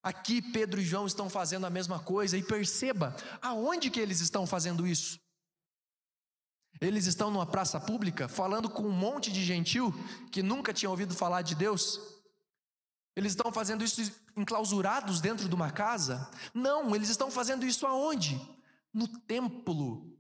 [0.00, 4.46] Aqui Pedro e João estão fazendo a mesma coisa e perceba aonde que eles estão
[4.46, 5.18] fazendo isso.
[6.80, 9.92] Eles estão numa praça pública falando com um monte de gentil
[10.30, 12.19] que nunca tinha ouvido falar de Deus.
[13.20, 14.00] Eles estão fazendo isso
[14.36, 16.30] enclausurados dentro de uma casa?
[16.54, 18.40] Não, eles estão fazendo isso aonde?
[18.92, 20.10] No templo,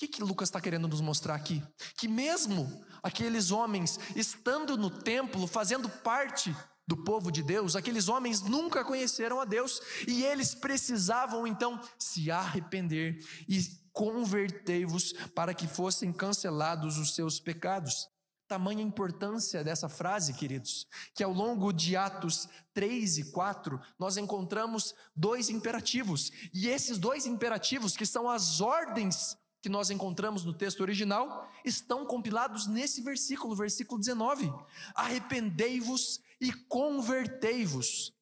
[0.00, 1.62] que, que Lucas está querendo nos mostrar aqui?
[1.98, 6.56] Que mesmo aqueles homens estando no templo, fazendo parte
[6.88, 12.30] do povo de Deus, aqueles homens nunca conheceram a Deus e eles precisavam então se
[12.30, 13.60] arrepender e
[13.92, 18.08] convertei-vos para que fossem cancelados os seus pecados.
[18.50, 20.84] Tamanha importância dessa frase, queridos,
[21.14, 27.26] que ao longo de Atos 3 e 4, nós encontramos dois imperativos, e esses dois
[27.26, 33.54] imperativos, que são as ordens que nós encontramos no texto original, estão compilados nesse versículo,
[33.54, 34.52] versículo 19:
[34.96, 38.12] Arrependei-vos e convertei-vos.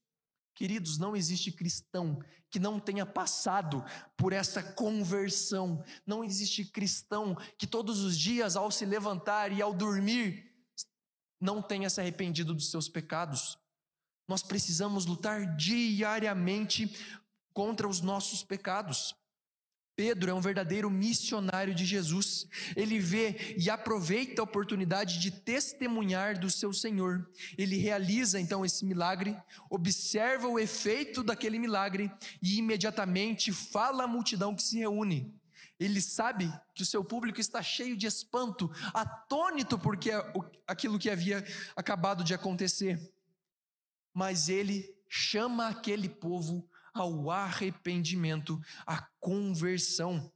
[0.55, 2.19] Queridos, não existe cristão
[2.51, 3.85] que não tenha passado
[4.17, 5.85] por essa conversão.
[6.07, 10.49] Não existe cristão que todos os dias, ao se levantar e ao dormir,
[11.41, 13.59] não tenha se arrependido dos seus pecados.
[14.27, 16.95] Nós precisamos lutar diariamente
[17.53, 19.15] contra os nossos pecados.
[19.99, 22.47] Pedro é um verdadeiro missionário de Jesus.
[22.77, 27.29] Ele vê e aproveita a oportunidade de testemunhar do seu Senhor.
[27.59, 29.37] Ele realiza então esse milagre,
[29.69, 35.35] observa o efeito daquele milagre e imediatamente fala à multidão que se reúne.
[35.81, 40.13] Ele sabe que o seu público está cheio de espanto, atônito porque
[40.65, 41.45] aquilo que havia
[41.75, 43.01] acabado de acontecer.
[44.15, 50.31] Mas ele chama aquele povo ao arrependimento, à conversão.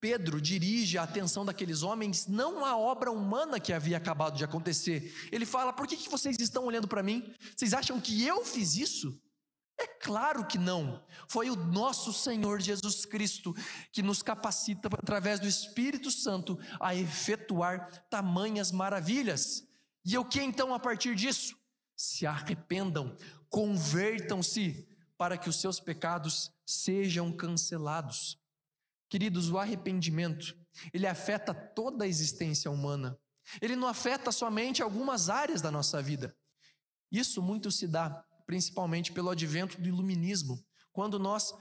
[0.00, 5.14] Pedro dirige a atenção daqueles homens não à obra humana que havia acabado de acontecer.
[5.32, 7.34] Ele fala: por que, que vocês estão olhando para mim?
[7.56, 9.18] Vocês acham que eu fiz isso?
[9.78, 11.02] É claro que não.
[11.28, 13.54] Foi o nosso Senhor Jesus Cristo
[13.92, 19.66] que nos capacita, através do Espírito Santo, a efetuar tamanhas maravilhas.
[20.04, 21.56] E o que então a partir disso?
[21.96, 23.16] Se arrependam,
[23.48, 24.86] convertam-se,
[25.16, 28.38] para que os seus pecados sejam cancelados.
[29.08, 30.56] Queridos, o arrependimento,
[30.92, 33.18] ele afeta toda a existência humana.
[33.60, 36.36] Ele não afeta somente algumas áreas da nossa vida.
[37.10, 40.62] Isso muito se dá principalmente pelo advento do iluminismo,
[40.92, 41.54] quando nós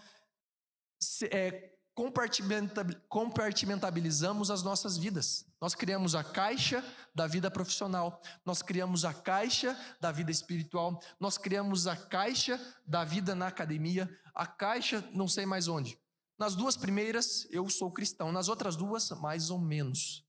[1.32, 5.46] é, compartimentabilizamos as nossas vidas.
[5.62, 6.84] Nós criamos a caixa
[7.14, 13.04] da vida profissional, nós criamos a caixa da vida espiritual, nós criamos a caixa da
[13.04, 16.00] vida na academia, a caixa não sei mais onde.
[16.38, 20.26] Nas duas primeiras, eu sou cristão, nas outras duas, mais ou menos.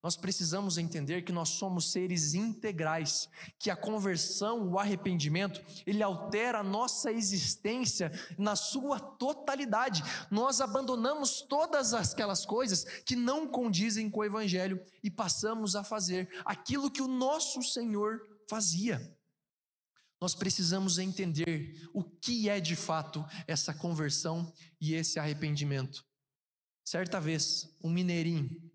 [0.00, 3.28] Nós precisamos entender que nós somos seres integrais,
[3.58, 10.02] que a conversão, o arrependimento, ele altera a nossa existência na sua totalidade.
[10.30, 16.28] Nós abandonamos todas aquelas coisas que não condizem com o evangelho e passamos a fazer
[16.44, 19.16] aquilo que o nosso Senhor fazia.
[20.20, 26.04] Nós precisamos entender o que é de fato essa conversão e esse arrependimento.
[26.84, 28.67] Certa vez, um mineirinho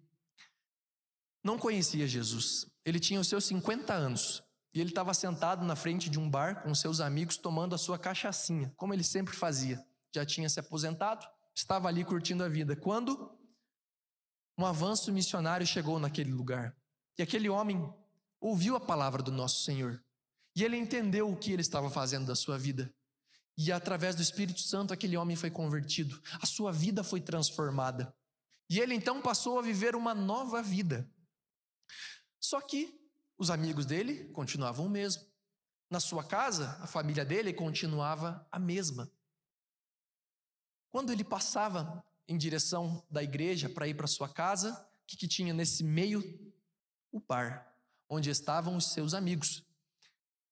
[1.43, 2.65] não conhecia Jesus.
[2.85, 6.63] Ele tinha os seus 50 anos e ele estava sentado na frente de um bar
[6.63, 9.83] com seus amigos tomando a sua cachaçinha, como ele sempre fazia.
[10.15, 12.75] Já tinha se aposentado, estava ali curtindo a vida.
[12.75, 13.31] Quando
[14.57, 16.75] um avanço missionário chegou naquele lugar
[17.17, 17.93] e aquele homem
[18.39, 20.03] ouviu a palavra do nosso Senhor
[20.55, 22.93] e ele entendeu o que ele estava fazendo da sua vida.
[23.57, 28.13] E através do Espírito Santo, aquele homem foi convertido, a sua vida foi transformada.
[28.69, 31.07] E ele então passou a viver uma nova vida.
[32.43, 32.99] Só que
[33.37, 35.23] os amigos dele continuavam o mesmo.
[35.89, 39.09] Na sua casa, a família dele continuava a mesma.
[40.91, 45.27] Quando ele passava em direção da igreja para ir para sua casa, o que, que
[45.27, 46.21] tinha nesse meio?
[47.13, 47.73] O bar,
[48.09, 49.63] onde estavam os seus amigos.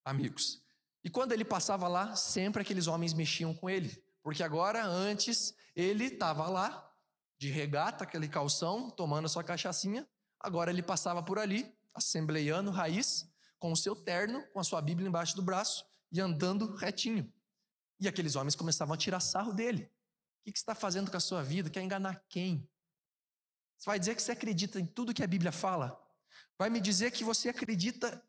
[0.05, 0.63] Amigos.
[1.03, 6.05] E quando ele passava lá, sempre aqueles homens mexiam com ele, porque agora, antes, ele
[6.05, 6.89] estava lá,
[7.37, 10.07] de regata, aquele calção, tomando a sua cachaçinha,
[10.39, 13.29] agora ele passava por ali, assembleiano raiz,
[13.59, 17.31] com o seu terno, com a sua Bíblia embaixo do braço e andando retinho.
[17.99, 19.91] E aqueles homens começavam a tirar sarro dele.
[20.41, 21.69] O que você está fazendo com a sua vida?
[21.69, 22.67] Quer enganar quem?
[23.77, 25.99] Você vai dizer que você acredita em tudo que a Bíblia fala?
[26.57, 28.23] Vai me dizer que você acredita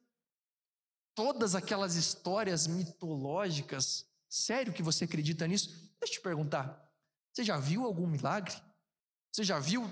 [1.14, 4.06] todas aquelas histórias mitológicas?
[4.28, 5.70] Sério que você acredita nisso?
[6.00, 6.90] Deixa eu te perguntar.
[7.32, 8.54] Você já viu algum milagre?
[9.30, 9.90] Você já viu?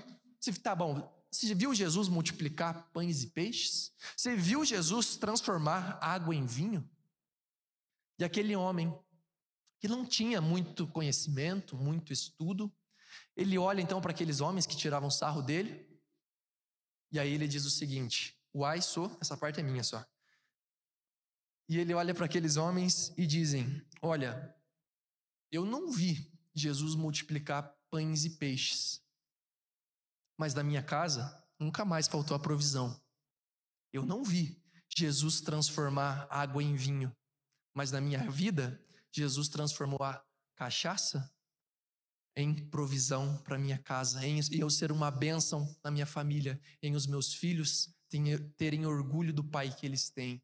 [0.63, 3.93] Tá bom, você viu Jesus multiplicar pães e peixes?
[4.17, 6.87] Você viu Jesus transformar água em vinho?
[8.19, 8.93] E aquele homem,
[9.79, 12.71] que não tinha muito conhecimento, muito estudo,
[13.35, 15.89] ele olha então para aqueles homens que tiravam sarro dele,
[17.11, 20.05] e aí ele diz o seguinte: Uai, sou, essa parte é minha só.
[21.67, 24.53] E ele olha para aqueles homens e dizem: Olha,
[25.49, 29.01] eu não vi Jesus multiplicar pães e peixes.
[30.41, 32.99] Mas na minha casa nunca mais faltou a provisão.
[33.93, 37.15] Eu não vi Jesus transformar água em vinho,
[37.75, 40.19] mas na minha vida, Jesus transformou a
[40.55, 41.31] cachaça
[42.35, 47.05] em provisão para minha casa, em eu ser uma bênção na minha família, em os
[47.05, 47.93] meus filhos
[48.57, 50.41] terem orgulho do pai que eles têm.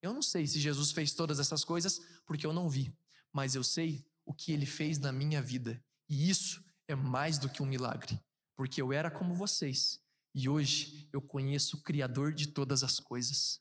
[0.00, 2.96] Eu não sei se Jesus fez todas essas coisas porque eu não vi,
[3.32, 7.48] mas eu sei o que ele fez na minha vida, e isso é mais do
[7.48, 8.22] que um milagre
[8.62, 10.00] porque eu era como vocês
[10.32, 13.60] e hoje eu conheço o Criador de todas as coisas.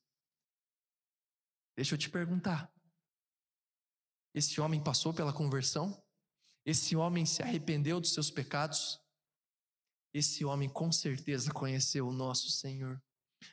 [1.76, 2.72] Deixa eu te perguntar:
[4.32, 6.00] esse homem passou pela conversão?
[6.64, 9.02] Esse homem se arrependeu dos seus pecados?
[10.14, 13.02] Esse homem com certeza conheceu o nosso Senhor.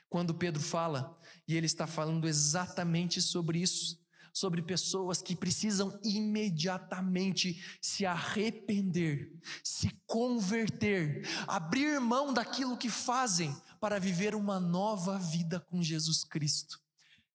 [0.07, 3.99] Quando Pedro fala, e ele está falando exatamente sobre isso,
[4.33, 9.31] sobre pessoas que precisam imediatamente se arrepender,
[9.63, 16.79] se converter, abrir mão daquilo que fazem para viver uma nova vida com Jesus Cristo.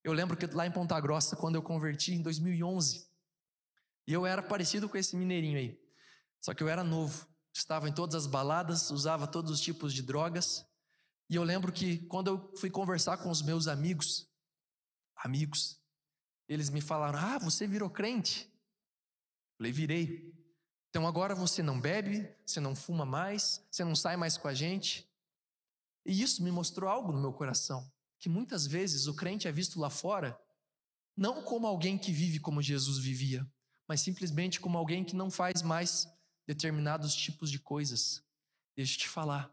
[0.02, 3.08] Eu lembro que lá em Ponta Grossa, quando eu converti em 2011,
[4.06, 5.80] e eu era parecido com esse mineirinho aí,
[6.40, 10.02] só que eu era novo, estava em todas as baladas, usava todos os tipos de
[10.02, 10.66] drogas,
[11.30, 14.28] e eu lembro que quando eu fui conversar com os meus amigos,
[15.16, 15.80] amigos,
[16.48, 18.50] eles me falaram: Ah, você virou crente?
[19.58, 20.34] Falei: Virei.
[20.90, 24.54] Então agora você não bebe, você não fuma mais, você não sai mais com a
[24.54, 25.08] gente.
[26.06, 29.80] E isso me mostrou algo no meu coração: que muitas vezes o crente é visto
[29.80, 30.38] lá fora
[31.16, 33.46] não como alguém que vive como Jesus vivia,
[33.86, 36.08] mas simplesmente como alguém que não faz mais
[36.46, 38.22] determinados tipos de coisas.
[38.76, 39.52] Deixa eu te falar.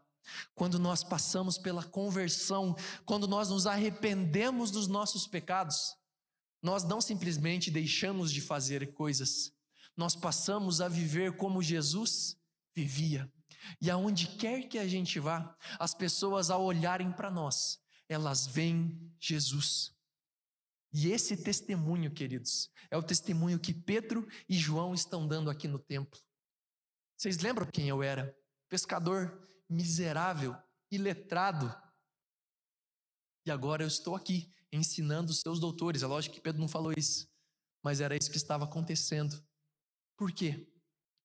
[0.54, 5.96] Quando nós passamos pela conversão, quando nós nos arrependemos dos nossos pecados,
[6.62, 9.52] nós não simplesmente deixamos de fazer coisas,
[9.96, 12.38] nós passamos a viver como Jesus
[12.74, 13.30] vivia.
[13.80, 19.12] E aonde quer que a gente vá, as pessoas ao olharem para nós, elas veem
[19.20, 19.92] Jesus.
[20.92, 25.78] E esse testemunho, queridos, é o testemunho que Pedro e João estão dando aqui no
[25.78, 26.20] templo.
[27.16, 28.36] Vocês lembram quem eu era?
[28.68, 30.54] Pescador miserável,
[30.90, 31.74] iletrado.
[33.46, 36.02] E agora eu estou aqui ensinando os seus doutores.
[36.02, 37.28] É lógico que Pedro não falou isso,
[37.82, 39.44] mas era isso que estava acontecendo.
[40.16, 40.66] Por quê?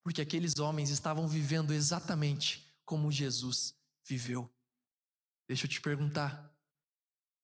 [0.04, 3.74] Porque aqueles homens estavam vivendo exatamente como Jesus
[4.06, 4.50] viveu.
[5.48, 6.54] Deixa eu te perguntar: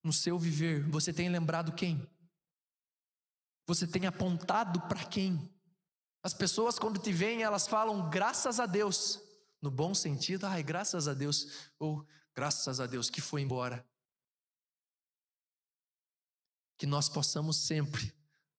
[0.04, 2.06] no seu viver, você tem lembrado quem?
[3.66, 5.50] Você tem apontado para quem?
[6.22, 9.22] As pessoas, quando te veem, elas falam graças a Deus,
[9.62, 13.86] no bom sentido, ai, graças a Deus, ou graças a Deus que foi embora
[16.84, 18.14] que nós possamos sempre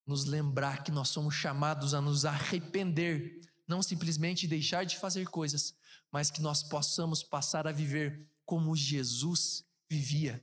[0.07, 5.75] nos lembrar que nós somos chamados a nos arrepender, não simplesmente deixar de fazer coisas,
[6.11, 10.43] mas que nós possamos passar a viver como Jesus vivia.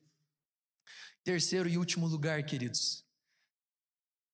[1.24, 3.04] Terceiro e último lugar, queridos.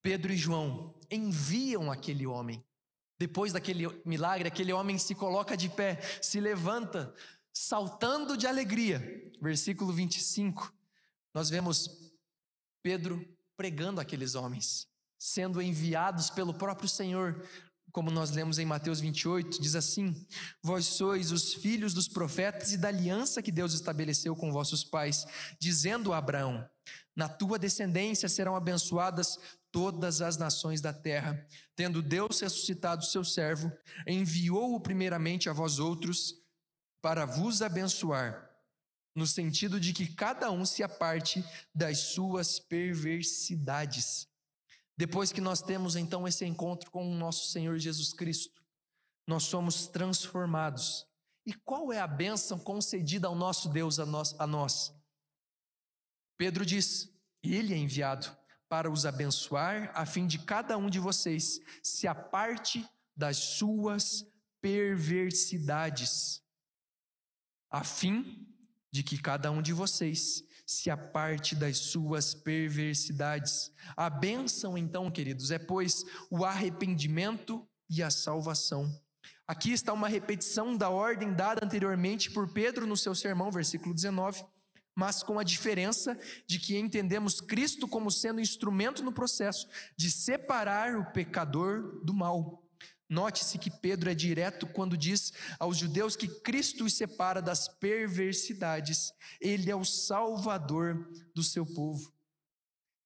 [0.02, 2.62] Pedro e João enviam aquele homem.
[3.18, 7.16] Depois daquele milagre, aquele homem se coloca de pé, se levanta,
[7.54, 9.32] saltando de alegria.
[9.42, 10.76] Versículo 25.
[11.34, 12.12] Nós vemos
[12.84, 14.88] Pedro pregando aqueles homens,
[15.20, 17.44] sendo enviados pelo próprio Senhor,
[17.92, 20.16] como nós lemos em Mateus 28, diz assim:
[20.62, 25.26] Vós sois os filhos dos profetas e da aliança que Deus estabeleceu com vossos pais,
[25.60, 26.64] dizendo a Abraão:
[27.16, 29.40] Na tua descendência serão abençoadas
[29.72, 31.44] todas as nações da terra.
[31.76, 33.72] Tendo Deus ressuscitado seu servo,
[34.06, 36.36] enviou-o primeiramente a vós outros
[37.02, 38.48] para vos abençoar
[39.18, 41.44] no sentido de que cada um se aparte
[41.74, 44.28] das suas perversidades.
[44.96, 48.64] Depois que nós temos então esse encontro com o nosso Senhor Jesus Cristo,
[49.26, 51.04] nós somos transformados.
[51.44, 54.40] E qual é a bênção concedida ao nosso Deus a nós?
[54.40, 54.94] A nós?
[56.38, 57.10] Pedro diz:
[57.42, 58.30] Ele é enviado
[58.70, 64.24] para os abençoar, a fim de cada um de vocês se aparte das suas
[64.62, 66.40] perversidades,
[67.72, 68.48] a fim
[68.98, 73.72] de que cada um de vocês se aparte das suas perversidades.
[73.96, 78.92] A bênção, então, queridos, é pois o arrependimento e a salvação.
[79.48, 84.44] Aqui está uma repetição da ordem dada anteriormente por Pedro no seu sermão, versículo 19,
[84.96, 86.18] mas com a diferença
[86.48, 92.67] de que entendemos Cristo como sendo instrumento no processo de separar o pecador do mal.
[93.10, 99.14] Note-se que Pedro é direto quando diz aos judeus que Cristo os separa das perversidades,
[99.40, 102.14] ele é o salvador do seu povo.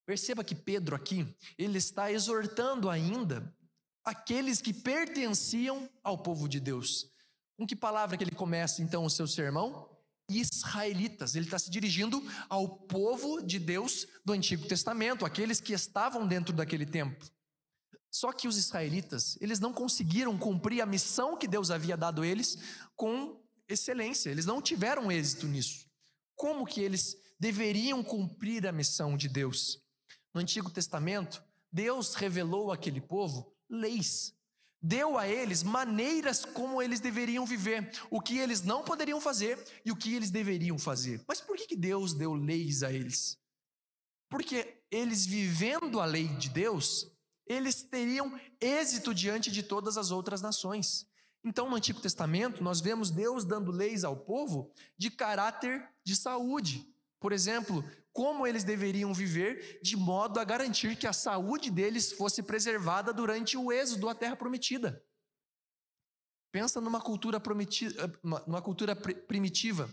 [0.05, 3.55] Perceba que Pedro aqui, ele está exortando ainda
[4.03, 7.11] aqueles que pertenciam ao povo de Deus.
[7.55, 9.91] Com que palavra que ele começa então o seu sermão?
[10.29, 11.35] israelitas.
[11.35, 16.53] Ele está se dirigindo ao povo de Deus do Antigo Testamento, aqueles que estavam dentro
[16.53, 17.27] daquele templo.
[18.11, 22.57] Só que os israelitas, eles não conseguiram cumprir a missão que Deus havia dado eles
[22.95, 24.29] com excelência.
[24.29, 25.89] Eles não tiveram êxito nisso.
[26.35, 29.81] Como que eles deveriam cumprir a missão de Deus?
[30.33, 31.41] No Antigo Testamento,
[31.71, 34.33] Deus revelou àquele povo leis.
[34.81, 39.91] Deu a eles maneiras como eles deveriam viver, o que eles não poderiam fazer e
[39.91, 41.23] o que eles deveriam fazer.
[41.27, 43.37] Mas por que Deus deu leis a eles?
[44.27, 47.11] Porque eles vivendo a lei de Deus,
[47.51, 51.07] eles teriam êxito diante de todas as outras nações.
[51.43, 56.87] Então, no Antigo Testamento, nós vemos Deus dando leis ao povo de caráter de saúde.
[57.19, 57.83] Por exemplo,
[58.13, 63.57] como eles deveriam viver de modo a garantir que a saúde deles fosse preservada durante
[63.57, 65.03] o êxodo à terra prometida.
[66.51, 68.11] Pensa numa cultura, prometida,
[68.45, 69.89] numa cultura primitiva.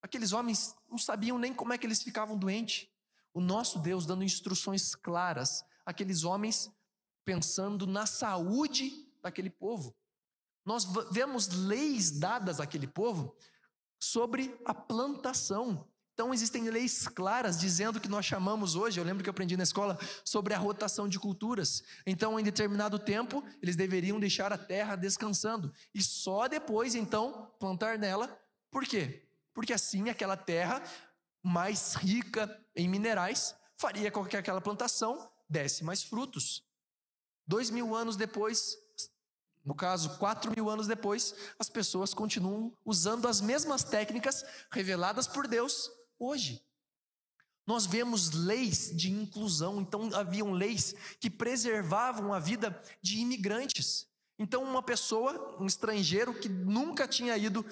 [0.00, 2.88] Aqueles homens não sabiam nem como é que eles ficavam doentes.
[3.34, 6.70] O nosso Deus dando instruções claras àqueles homens
[7.26, 9.94] pensando na saúde daquele povo.
[10.64, 13.36] Nós vemos leis dadas àquele povo
[14.00, 15.86] sobre a plantação.
[16.14, 19.64] Então existem leis claras dizendo que nós chamamos hoje, eu lembro que eu aprendi na
[19.64, 21.82] escola sobre a rotação de culturas.
[22.06, 27.98] Então, em determinado tempo, eles deveriam deixar a terra descansando e só depois então plantar
[27.98, 28.34] nela.
[28.70, 29.28] Por quê?
[29.52, 30.82] Porque assim aquela terra
[31.42, 36.65] mais rica em minerais faria com que aquela plantação desse mais frutos.
[37.46, 38.76] Dois mil anos depois,
[39.64, 45.46] no caso, quatro mil anos depois, as pessoas continuam usando as mesmas técnicas reveladas por
[45.46, 46.62] Deus hoje.
[47.66, 54.06] Nós vemos leis de inclusão, então haviam leis que preservavam a vida de imigrantes.
[54.38, 57.66] Então, uma pessoa, um estrangeiro que nunca tinha ido,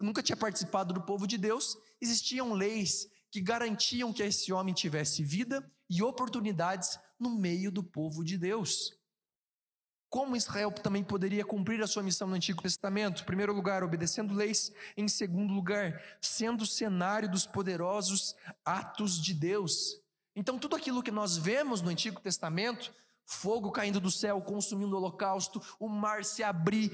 [0.00, 5.22] nunca tinha participado do povo de Deus, existiam leis que garantiam que esse homem tivesse
[5.22, 8.92] vida e oportunidades no meio do povo de Deus.
[10.10, 13.22] Como Israel também poderia cumprir a sua missão no Antigo Testamento?
[13.22, 14.70] Em primeiro lugar, obedecendo leis.
[14.94, 19.98] Em segundo lugar, sendo cenário dos poderosos atos de Deus.
[20.36, 22.92] Então, tudo aquilo que nós vemos no Antigo Testamento,
[23.24, 26.90] fogo caindo do céu, consumindo o holocausto, o mar se abrir,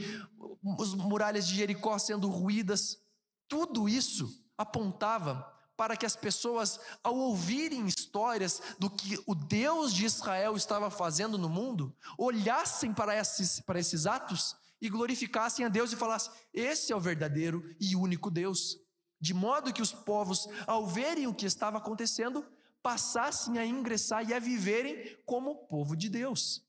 [0.80, 3.02] as muralhas de Jericó sendo ruídas,
[3.48, 10.04] tudo isso apontava para que as pessoas, ao ouvirem histórias do que o Deus de
[10.04, 15.92] Israel estava fazendo no mundo, olhassem para esses, para esses atos e glorificassem a Deus
[15.92, 18.76] e falassem: esse é o verdadeiro e único Deus.
[19.20, 22.44] De modo que os povos, ao verem o que estava acontecendo,
[22.82, 26.67] passassem a ingressar e a viverem como povo de Deus.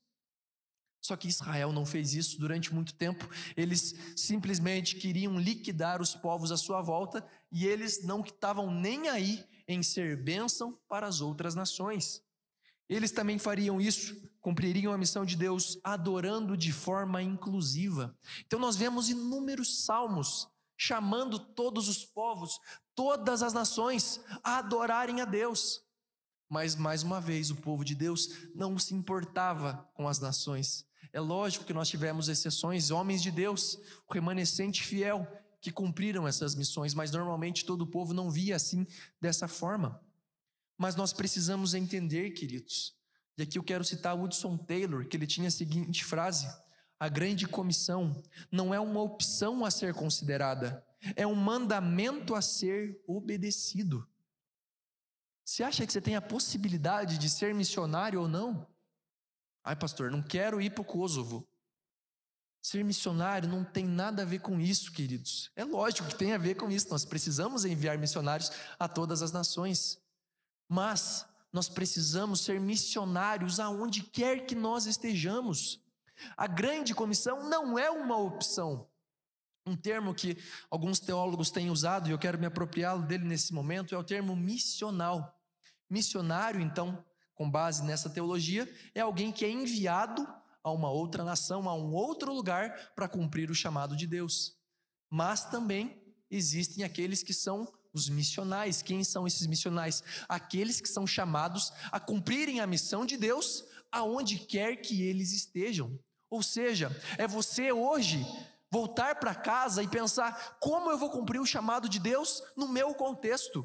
[1.00, 3.28] Só que Israel não fez isso durante muito tempo.
[3.56, 9.44] Eles simplesmente queriam liquidar os povos à sua volta e eles não estavam nem aí
[9.66, 12.22] em ser bênção para as outras nações.
[12.88, 18.16] Eles também fariam isso, cumpririam a missão de Deus adorando de forma inclusiva.
[18.44, 22.58] Então nós vemos inúmeros salmos chamando todos os povos,
[22.94, 25.82] todas as nações a adorarem a Deus.
[26.48, 30.89] Mas mais uma vez o povo de Deus não se importava com as nações.
[31.12, 35.26] É lógico que nós tivemos exceções, homens de Deus, o remanescente fiel,
[35.60, 38.86] que cumpriram essas missões, mas normalmente todo o povo não via assim,
[39.20, 40.00] dessa forma.
[40.78, 42.94] Mas nós precisamos entender, queridos,
[43.36, 46.46] e aqui eu quero citar Woodson Taylor, que ele tinha a seguinte frase:
[46.98, 50.84] A grande comissão não é uma opção a ser considerada,
[51.16, 54.06] é um mandamento a ser obedecido.
[55.44, 58.66] Você acha que você tem a possibilidade de ser missionário ou não?
[59.62, 61.46] Ai, pastor, não quero ir para o Kosovo.
[62.62, 65.50] Ser missionário não tem nada a ver com isso, queridos.
[65.56, 66.90] É lógico que tem a ver com isso.
[66.90, 69.98] Nós precisamos enviar missionários a todas as nações.
[70.68, 75.80] Mas nós precisamos ser missionários aonde quer que nós estejamos.
[76.36, 78.86] A grande comissão não é uma opção.
[79.66, 80.36] Um termo que
[80.70, 84.36] alguns teólogos têm usado e eu quero me apropriá-lo dele nesse momento é o termo
[84.36, 85.38] missional.
[85.88, 87.04] Missionário, então,
[87.40, 90.28] com base nessa teologia, é alguém que é enviado
[90.62, 94.58] a uma outra nação, a um outro lugar para cumprir o chamado de Deus.
[95.08, 98.82] Mas também existem aqueles que são os missionais.
[98.82, 100.04] Quem são esses missionais?
[100.28, 105.98] Aqueles que são chamados a cumprirem a missão de Deus aonde quer que eles estejam.
[106.28, 108.22] Ou seja, é você hoje
[108.70, 112.94] voltar para casa e pensar como eu vou cumprir o chamado de Deus no meu
[112.94, 113.64] contexto.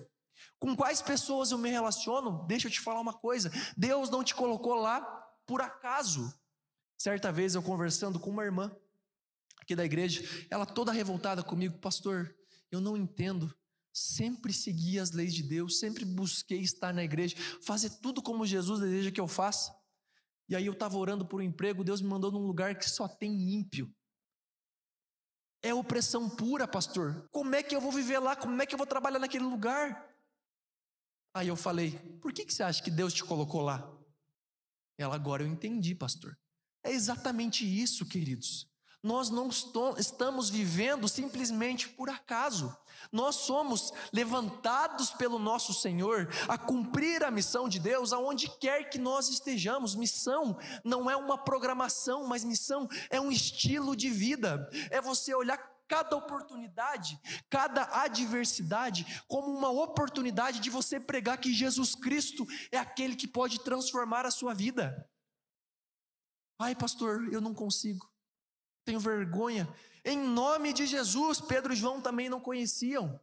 [0.66, 2.44] Com quais pessoas eu me relaciono?
[2.48, 5.00] Deixa eu te falar uma coisa: Deus não te colocou lá
[5.46, 6.34] por acaso.
[6.98, 8.76] Certa vez eu conversando com uma irmã
[9.62, 12.36] aqui da igreja, ela toda revoltada comigo, pastor,
[12.72, 13.56] eu não entendo.
[13.94, 18.80] sempre segui as leis de Deus, sempre busquei estar na igreja, fazer tudo como Jesus
[18.80, 19.72] deseja que eu faça.
[20.50, 23.08] E aí eu estava orando por um emprego, Deus me mandou num lugar que só
[23.08, 23.94] tem ímpio.
[25.62, 27.30] É opressão pura, pastor.
[27.32, 28.36] Como é que eu vou viver lá?
[28.36, 30.15] Como é que eu vou trabalhar naquele lugar?
[31.36, 33.86] Aí eu falei: por que, que você acha que Deus te colocou lá?
[34.98, 36.38] Ela, agora eu entendi, pastor.
[36.82, 38.66] É exatamente isso, queridos.
[39.04, 39.50] Nós não
[39.98, 42.76] estamos vivendo simplesmente por acaso.
[43.12, 48.98] Nós somos levantados pelo nosso Senhor a cumprir a missão de Deus aonde quer que
[48.98, 49.94] nós estejamos.
[49.94, 54.68] Missão não é uma programação, mas missão é um estilo de vida.
[54.90, 57.20] É você olhar cada oportunidade,
[57.50, 63.64] cada adversidade, como uma oportunidade de você pregar que Jesus Cristo é aquele que pode
[63.64, 65.10] transformar a sua vida.
[66.60, 68.10] Ai, pastor, eu não consigo
[68.86, 69.68] tenho vergonha.
[70.06, 73.20] Em nome de Jesus, Pedro e João também não conheciam.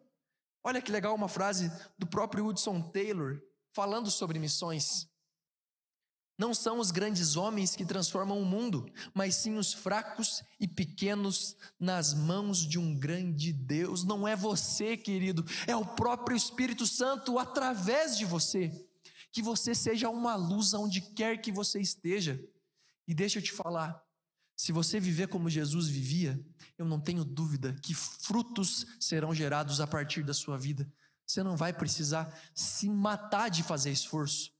[0.64, 3.40] Olha que legal uma frase do próprio Hudson Taylor,
[3.72, 5.08] falando sobre missões.
[6.38, 11.56] Não são os grandes homens que transformam o mundo, mas sim os fracos e pequenos
[11.78, 14.02] nas mãos de um grande Deus.
[14.02, 18.70] Não é você, querido, é o próprio Espírito Santo através de você.
[19.30, 22.42] Que você seja uma luz aonde quer que você esteja.
[23.06, 24.02] E deixa eu te falar,
[24.56, 26.40] se você viver como Jesus vivia,
[26.78, 30.90] eu não tenho dúvida que frutos serão gerados a partir da sua vida.
[31.26, 34.52] Você não vai precisar se matar de fazer esforço.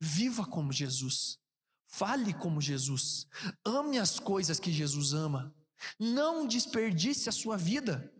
[0.00, 1.38] Viva como Jesus.
[1.86, 3.26] Fale como Jesus.
[3.64, 5.54] Ame as coisas que Jesus ama.
[5.98, 8.12] Não desperdice a sua vida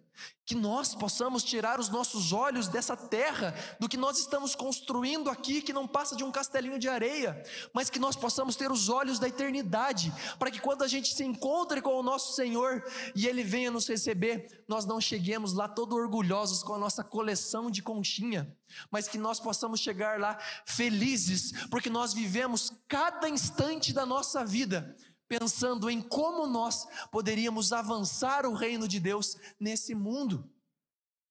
[0.49, 5.61] que nós possamos tirar os nossos olhos dessa terra, do que nós estamos construindo aqui,
[5.61, 7.43] que não passa de um castelinho de areia,
[7.75, 11.23] mas que nós possamos ter os olhos da eternidade, para que quando a gente se
[11.23, 12.83] encontre com o nosso Senhor
[13.15, 17.71] e Ele venha nos receber, nós não cheguemos lá todo orgulhosos com a nossa coleção
[17.71, 18.51] de conchinha,
[18.91, 24.97] mas que nós possamos chegar lá felizes, porque nós vivemos cada instante da nossa vida
[25.29, 30.51] pensando em como nós poderíamos avançar o reino de Deus nesse mundo.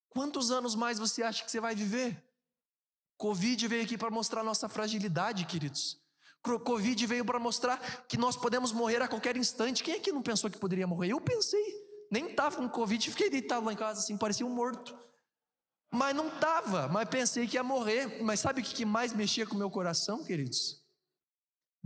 [0.10, 2.24] Quantos anos mais você acha que você vai viver?
[3.18, 6.00] Covid veio aqui para mostrar nossa fragilidade, queridos.
[6.42, 9.84] Covid veio para mostrar que nós podemos morrer a qualquer instante.
[9.84, 11.12] Quem aqui não pensou que poderia morrer?
[11.12, 11.88] Eu pensei.
[12.10, 14.98] Nem estava com Covid, fiquei deitado lá em casa assim, parecia um morto.
[15.92, 18.22] Mas não estava, mas pensei que ia morrer.
[18.24, 20.87] Mas sabe o que mais mexia com o meu coração, queridos?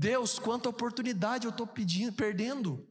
[0.02, 2.88] Deus, quanta oportunidade eu estou perdendo.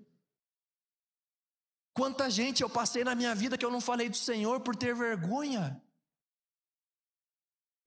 [1.93, 4.95] Quanta gente eu passei na minha vida que eu não falei do Senhor por ter
[4.95, 5.83] vergonha.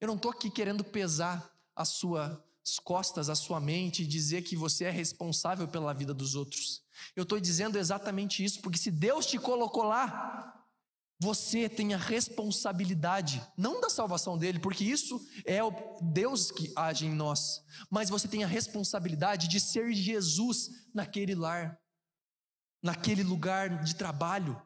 [0.02, 4.58] Eu não estou aqui querendo pesar as suas costas, a sua mente e dizer que
[4.58, 6.84] você é responsável pela vida dos outros.
[7.16, 10.63] Eu estou dizendo exatamente isso, porque se Deus te colocou lá,
[11.24, 15.72] você tem a responsabilidade, não da salvação dele, porque isso é o
[16.02, 21.80] Deus que age em nós, mas você tem a responsabilidade de ser Jesus naquele lar,
[22.84, 24.62] naquele lugar de trabalho.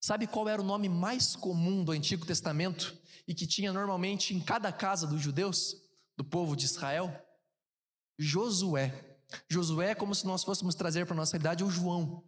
[0.00, 4.40] Sabe qual era o nome mais comum do Antigo Testamento e que tinha normalmente em
[4.40, 5.74] cada casa dos judeus,
[6.16, 7.12] do povo de Israel?
[8.16, 9.18] Josué.
[9.48, 12.24] Josué é como se nós fôssemos trazer para a nossa idade o João.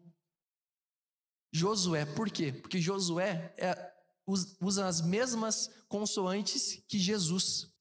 [1.54, 2.52] Josué, por quê?
[2.52, 3.94] Porque Josué é,
[4.60, 7.72] usa as mesmas consoantes que Jesus.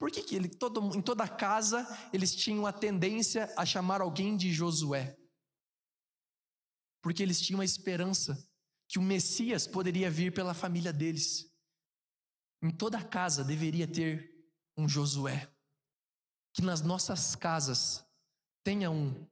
[0.00, 4.36] Por que, que ele, todo, em toda casa eles tinham a tendência a chamar alguém
[4.36, 5.16] de Josué?
[7.00, 8.36] Porque eles tinham a esperança
[8.88, 11.48] que o Messias poderia vir pela família deles.
[12.60, 14.28] Em toda casa deveria ter
[14.76, 15.48] um Josué.
[16.52, 18.04] Que nas nossas casas
[18.64, 19.24] tenha um,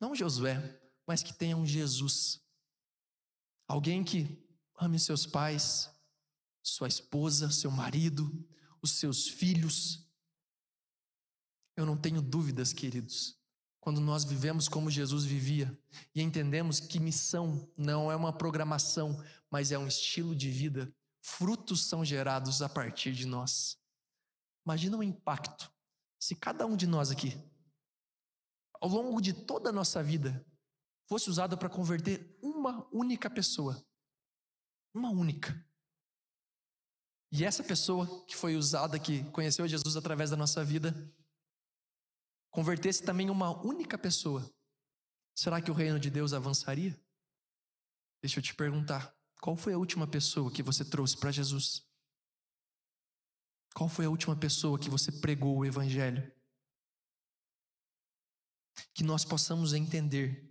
[0.00, 2.40] não Josué, mas que tenha um Jesus
[3.70, 4.36] Alguém que
[4.80, 5.88] ame seus pais,
[6.60, 8.28] sua esposa, seu marido,
[8.82, 10.10] os seus filhos.
[11.76, 13.38] Eu não tenho dúvidas, queridos,
[13.78, 15.70] quando nós vivemos como Jesus vivia
[16.12, 21.84] e entendemos que missão não é uma programação, mas é um estilo de vida, frutos
[21.86, 23.78] são gerados a partir de nós.
[24.66, 25.72] Imagina o impacto
[26.18, 27.40] se cada um de nós aqui,
[28.80, 30.44] ao longo de toda a nossa vida,
[31.10, 33.84] fosse usado para converter uma única pessoa.
[34.94, 35.52] Uma única.
[37.32, 40.94] E essa pessoa que foi usada, que conheceu Jesus através da nossa vida,
[42.48, 44.48] convertesse também uma única pessoa,
[45.36, 46.96] será que o reino de Deus avançaria?
[48.22, 51.84] Deixa eu te perguntar, qual foi a última pessoa que você trouxe para Jesus?
[53.74, 56.32] Qual foi a última pessoa que você pregou o Evangelho?
[58.94, 60.49] Que nós possamos entender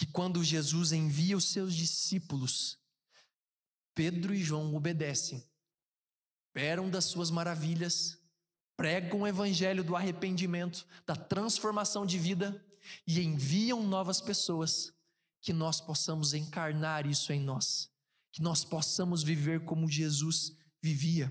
[0.00, 2.78] que quando Jesus envia os seus discípulos,
[3.94, 5.46] Pedro e João obedecem,
[6.48, 8.18] operam das suas maravilhas,
[8.78, 12.64] pregam o evangelho do arrependimento, da transformação de vida
[13.06, 14.90] e enviam novas pessoas,
[15.42, 17.92] que nós possamos encarnar isso em nós,
[18.32, 21.30] que nós possamos viver como Jesus vivia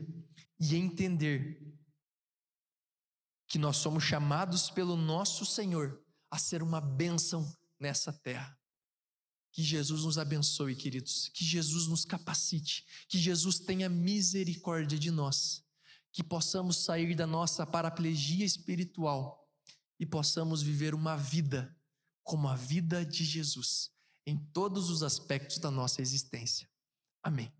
[0.60, 1.76] e entender
[3.48, 6.00] que nós somos chamados pelo nosso Senhor
[6.30, 8.59] a ser uma bênção nessa terra.
[9.52, 11.30] Que Jesus nos abençoe, queridos.
[11.34, 12.86] Que Jesus nos capacite.
[13.08, 15.64] Que Jesus tenha misericórdia de nós.
[16.12, 19.48] Que possamos sair da nossa paraplegia espiritual
[20.00, 21.76] e possamos viver uma vida
[22.24, 23.92] como a vida de Jesus
[24.26, 26.70] em todos os aspectos da nossa existência.
[27.24, 27.52] Amém.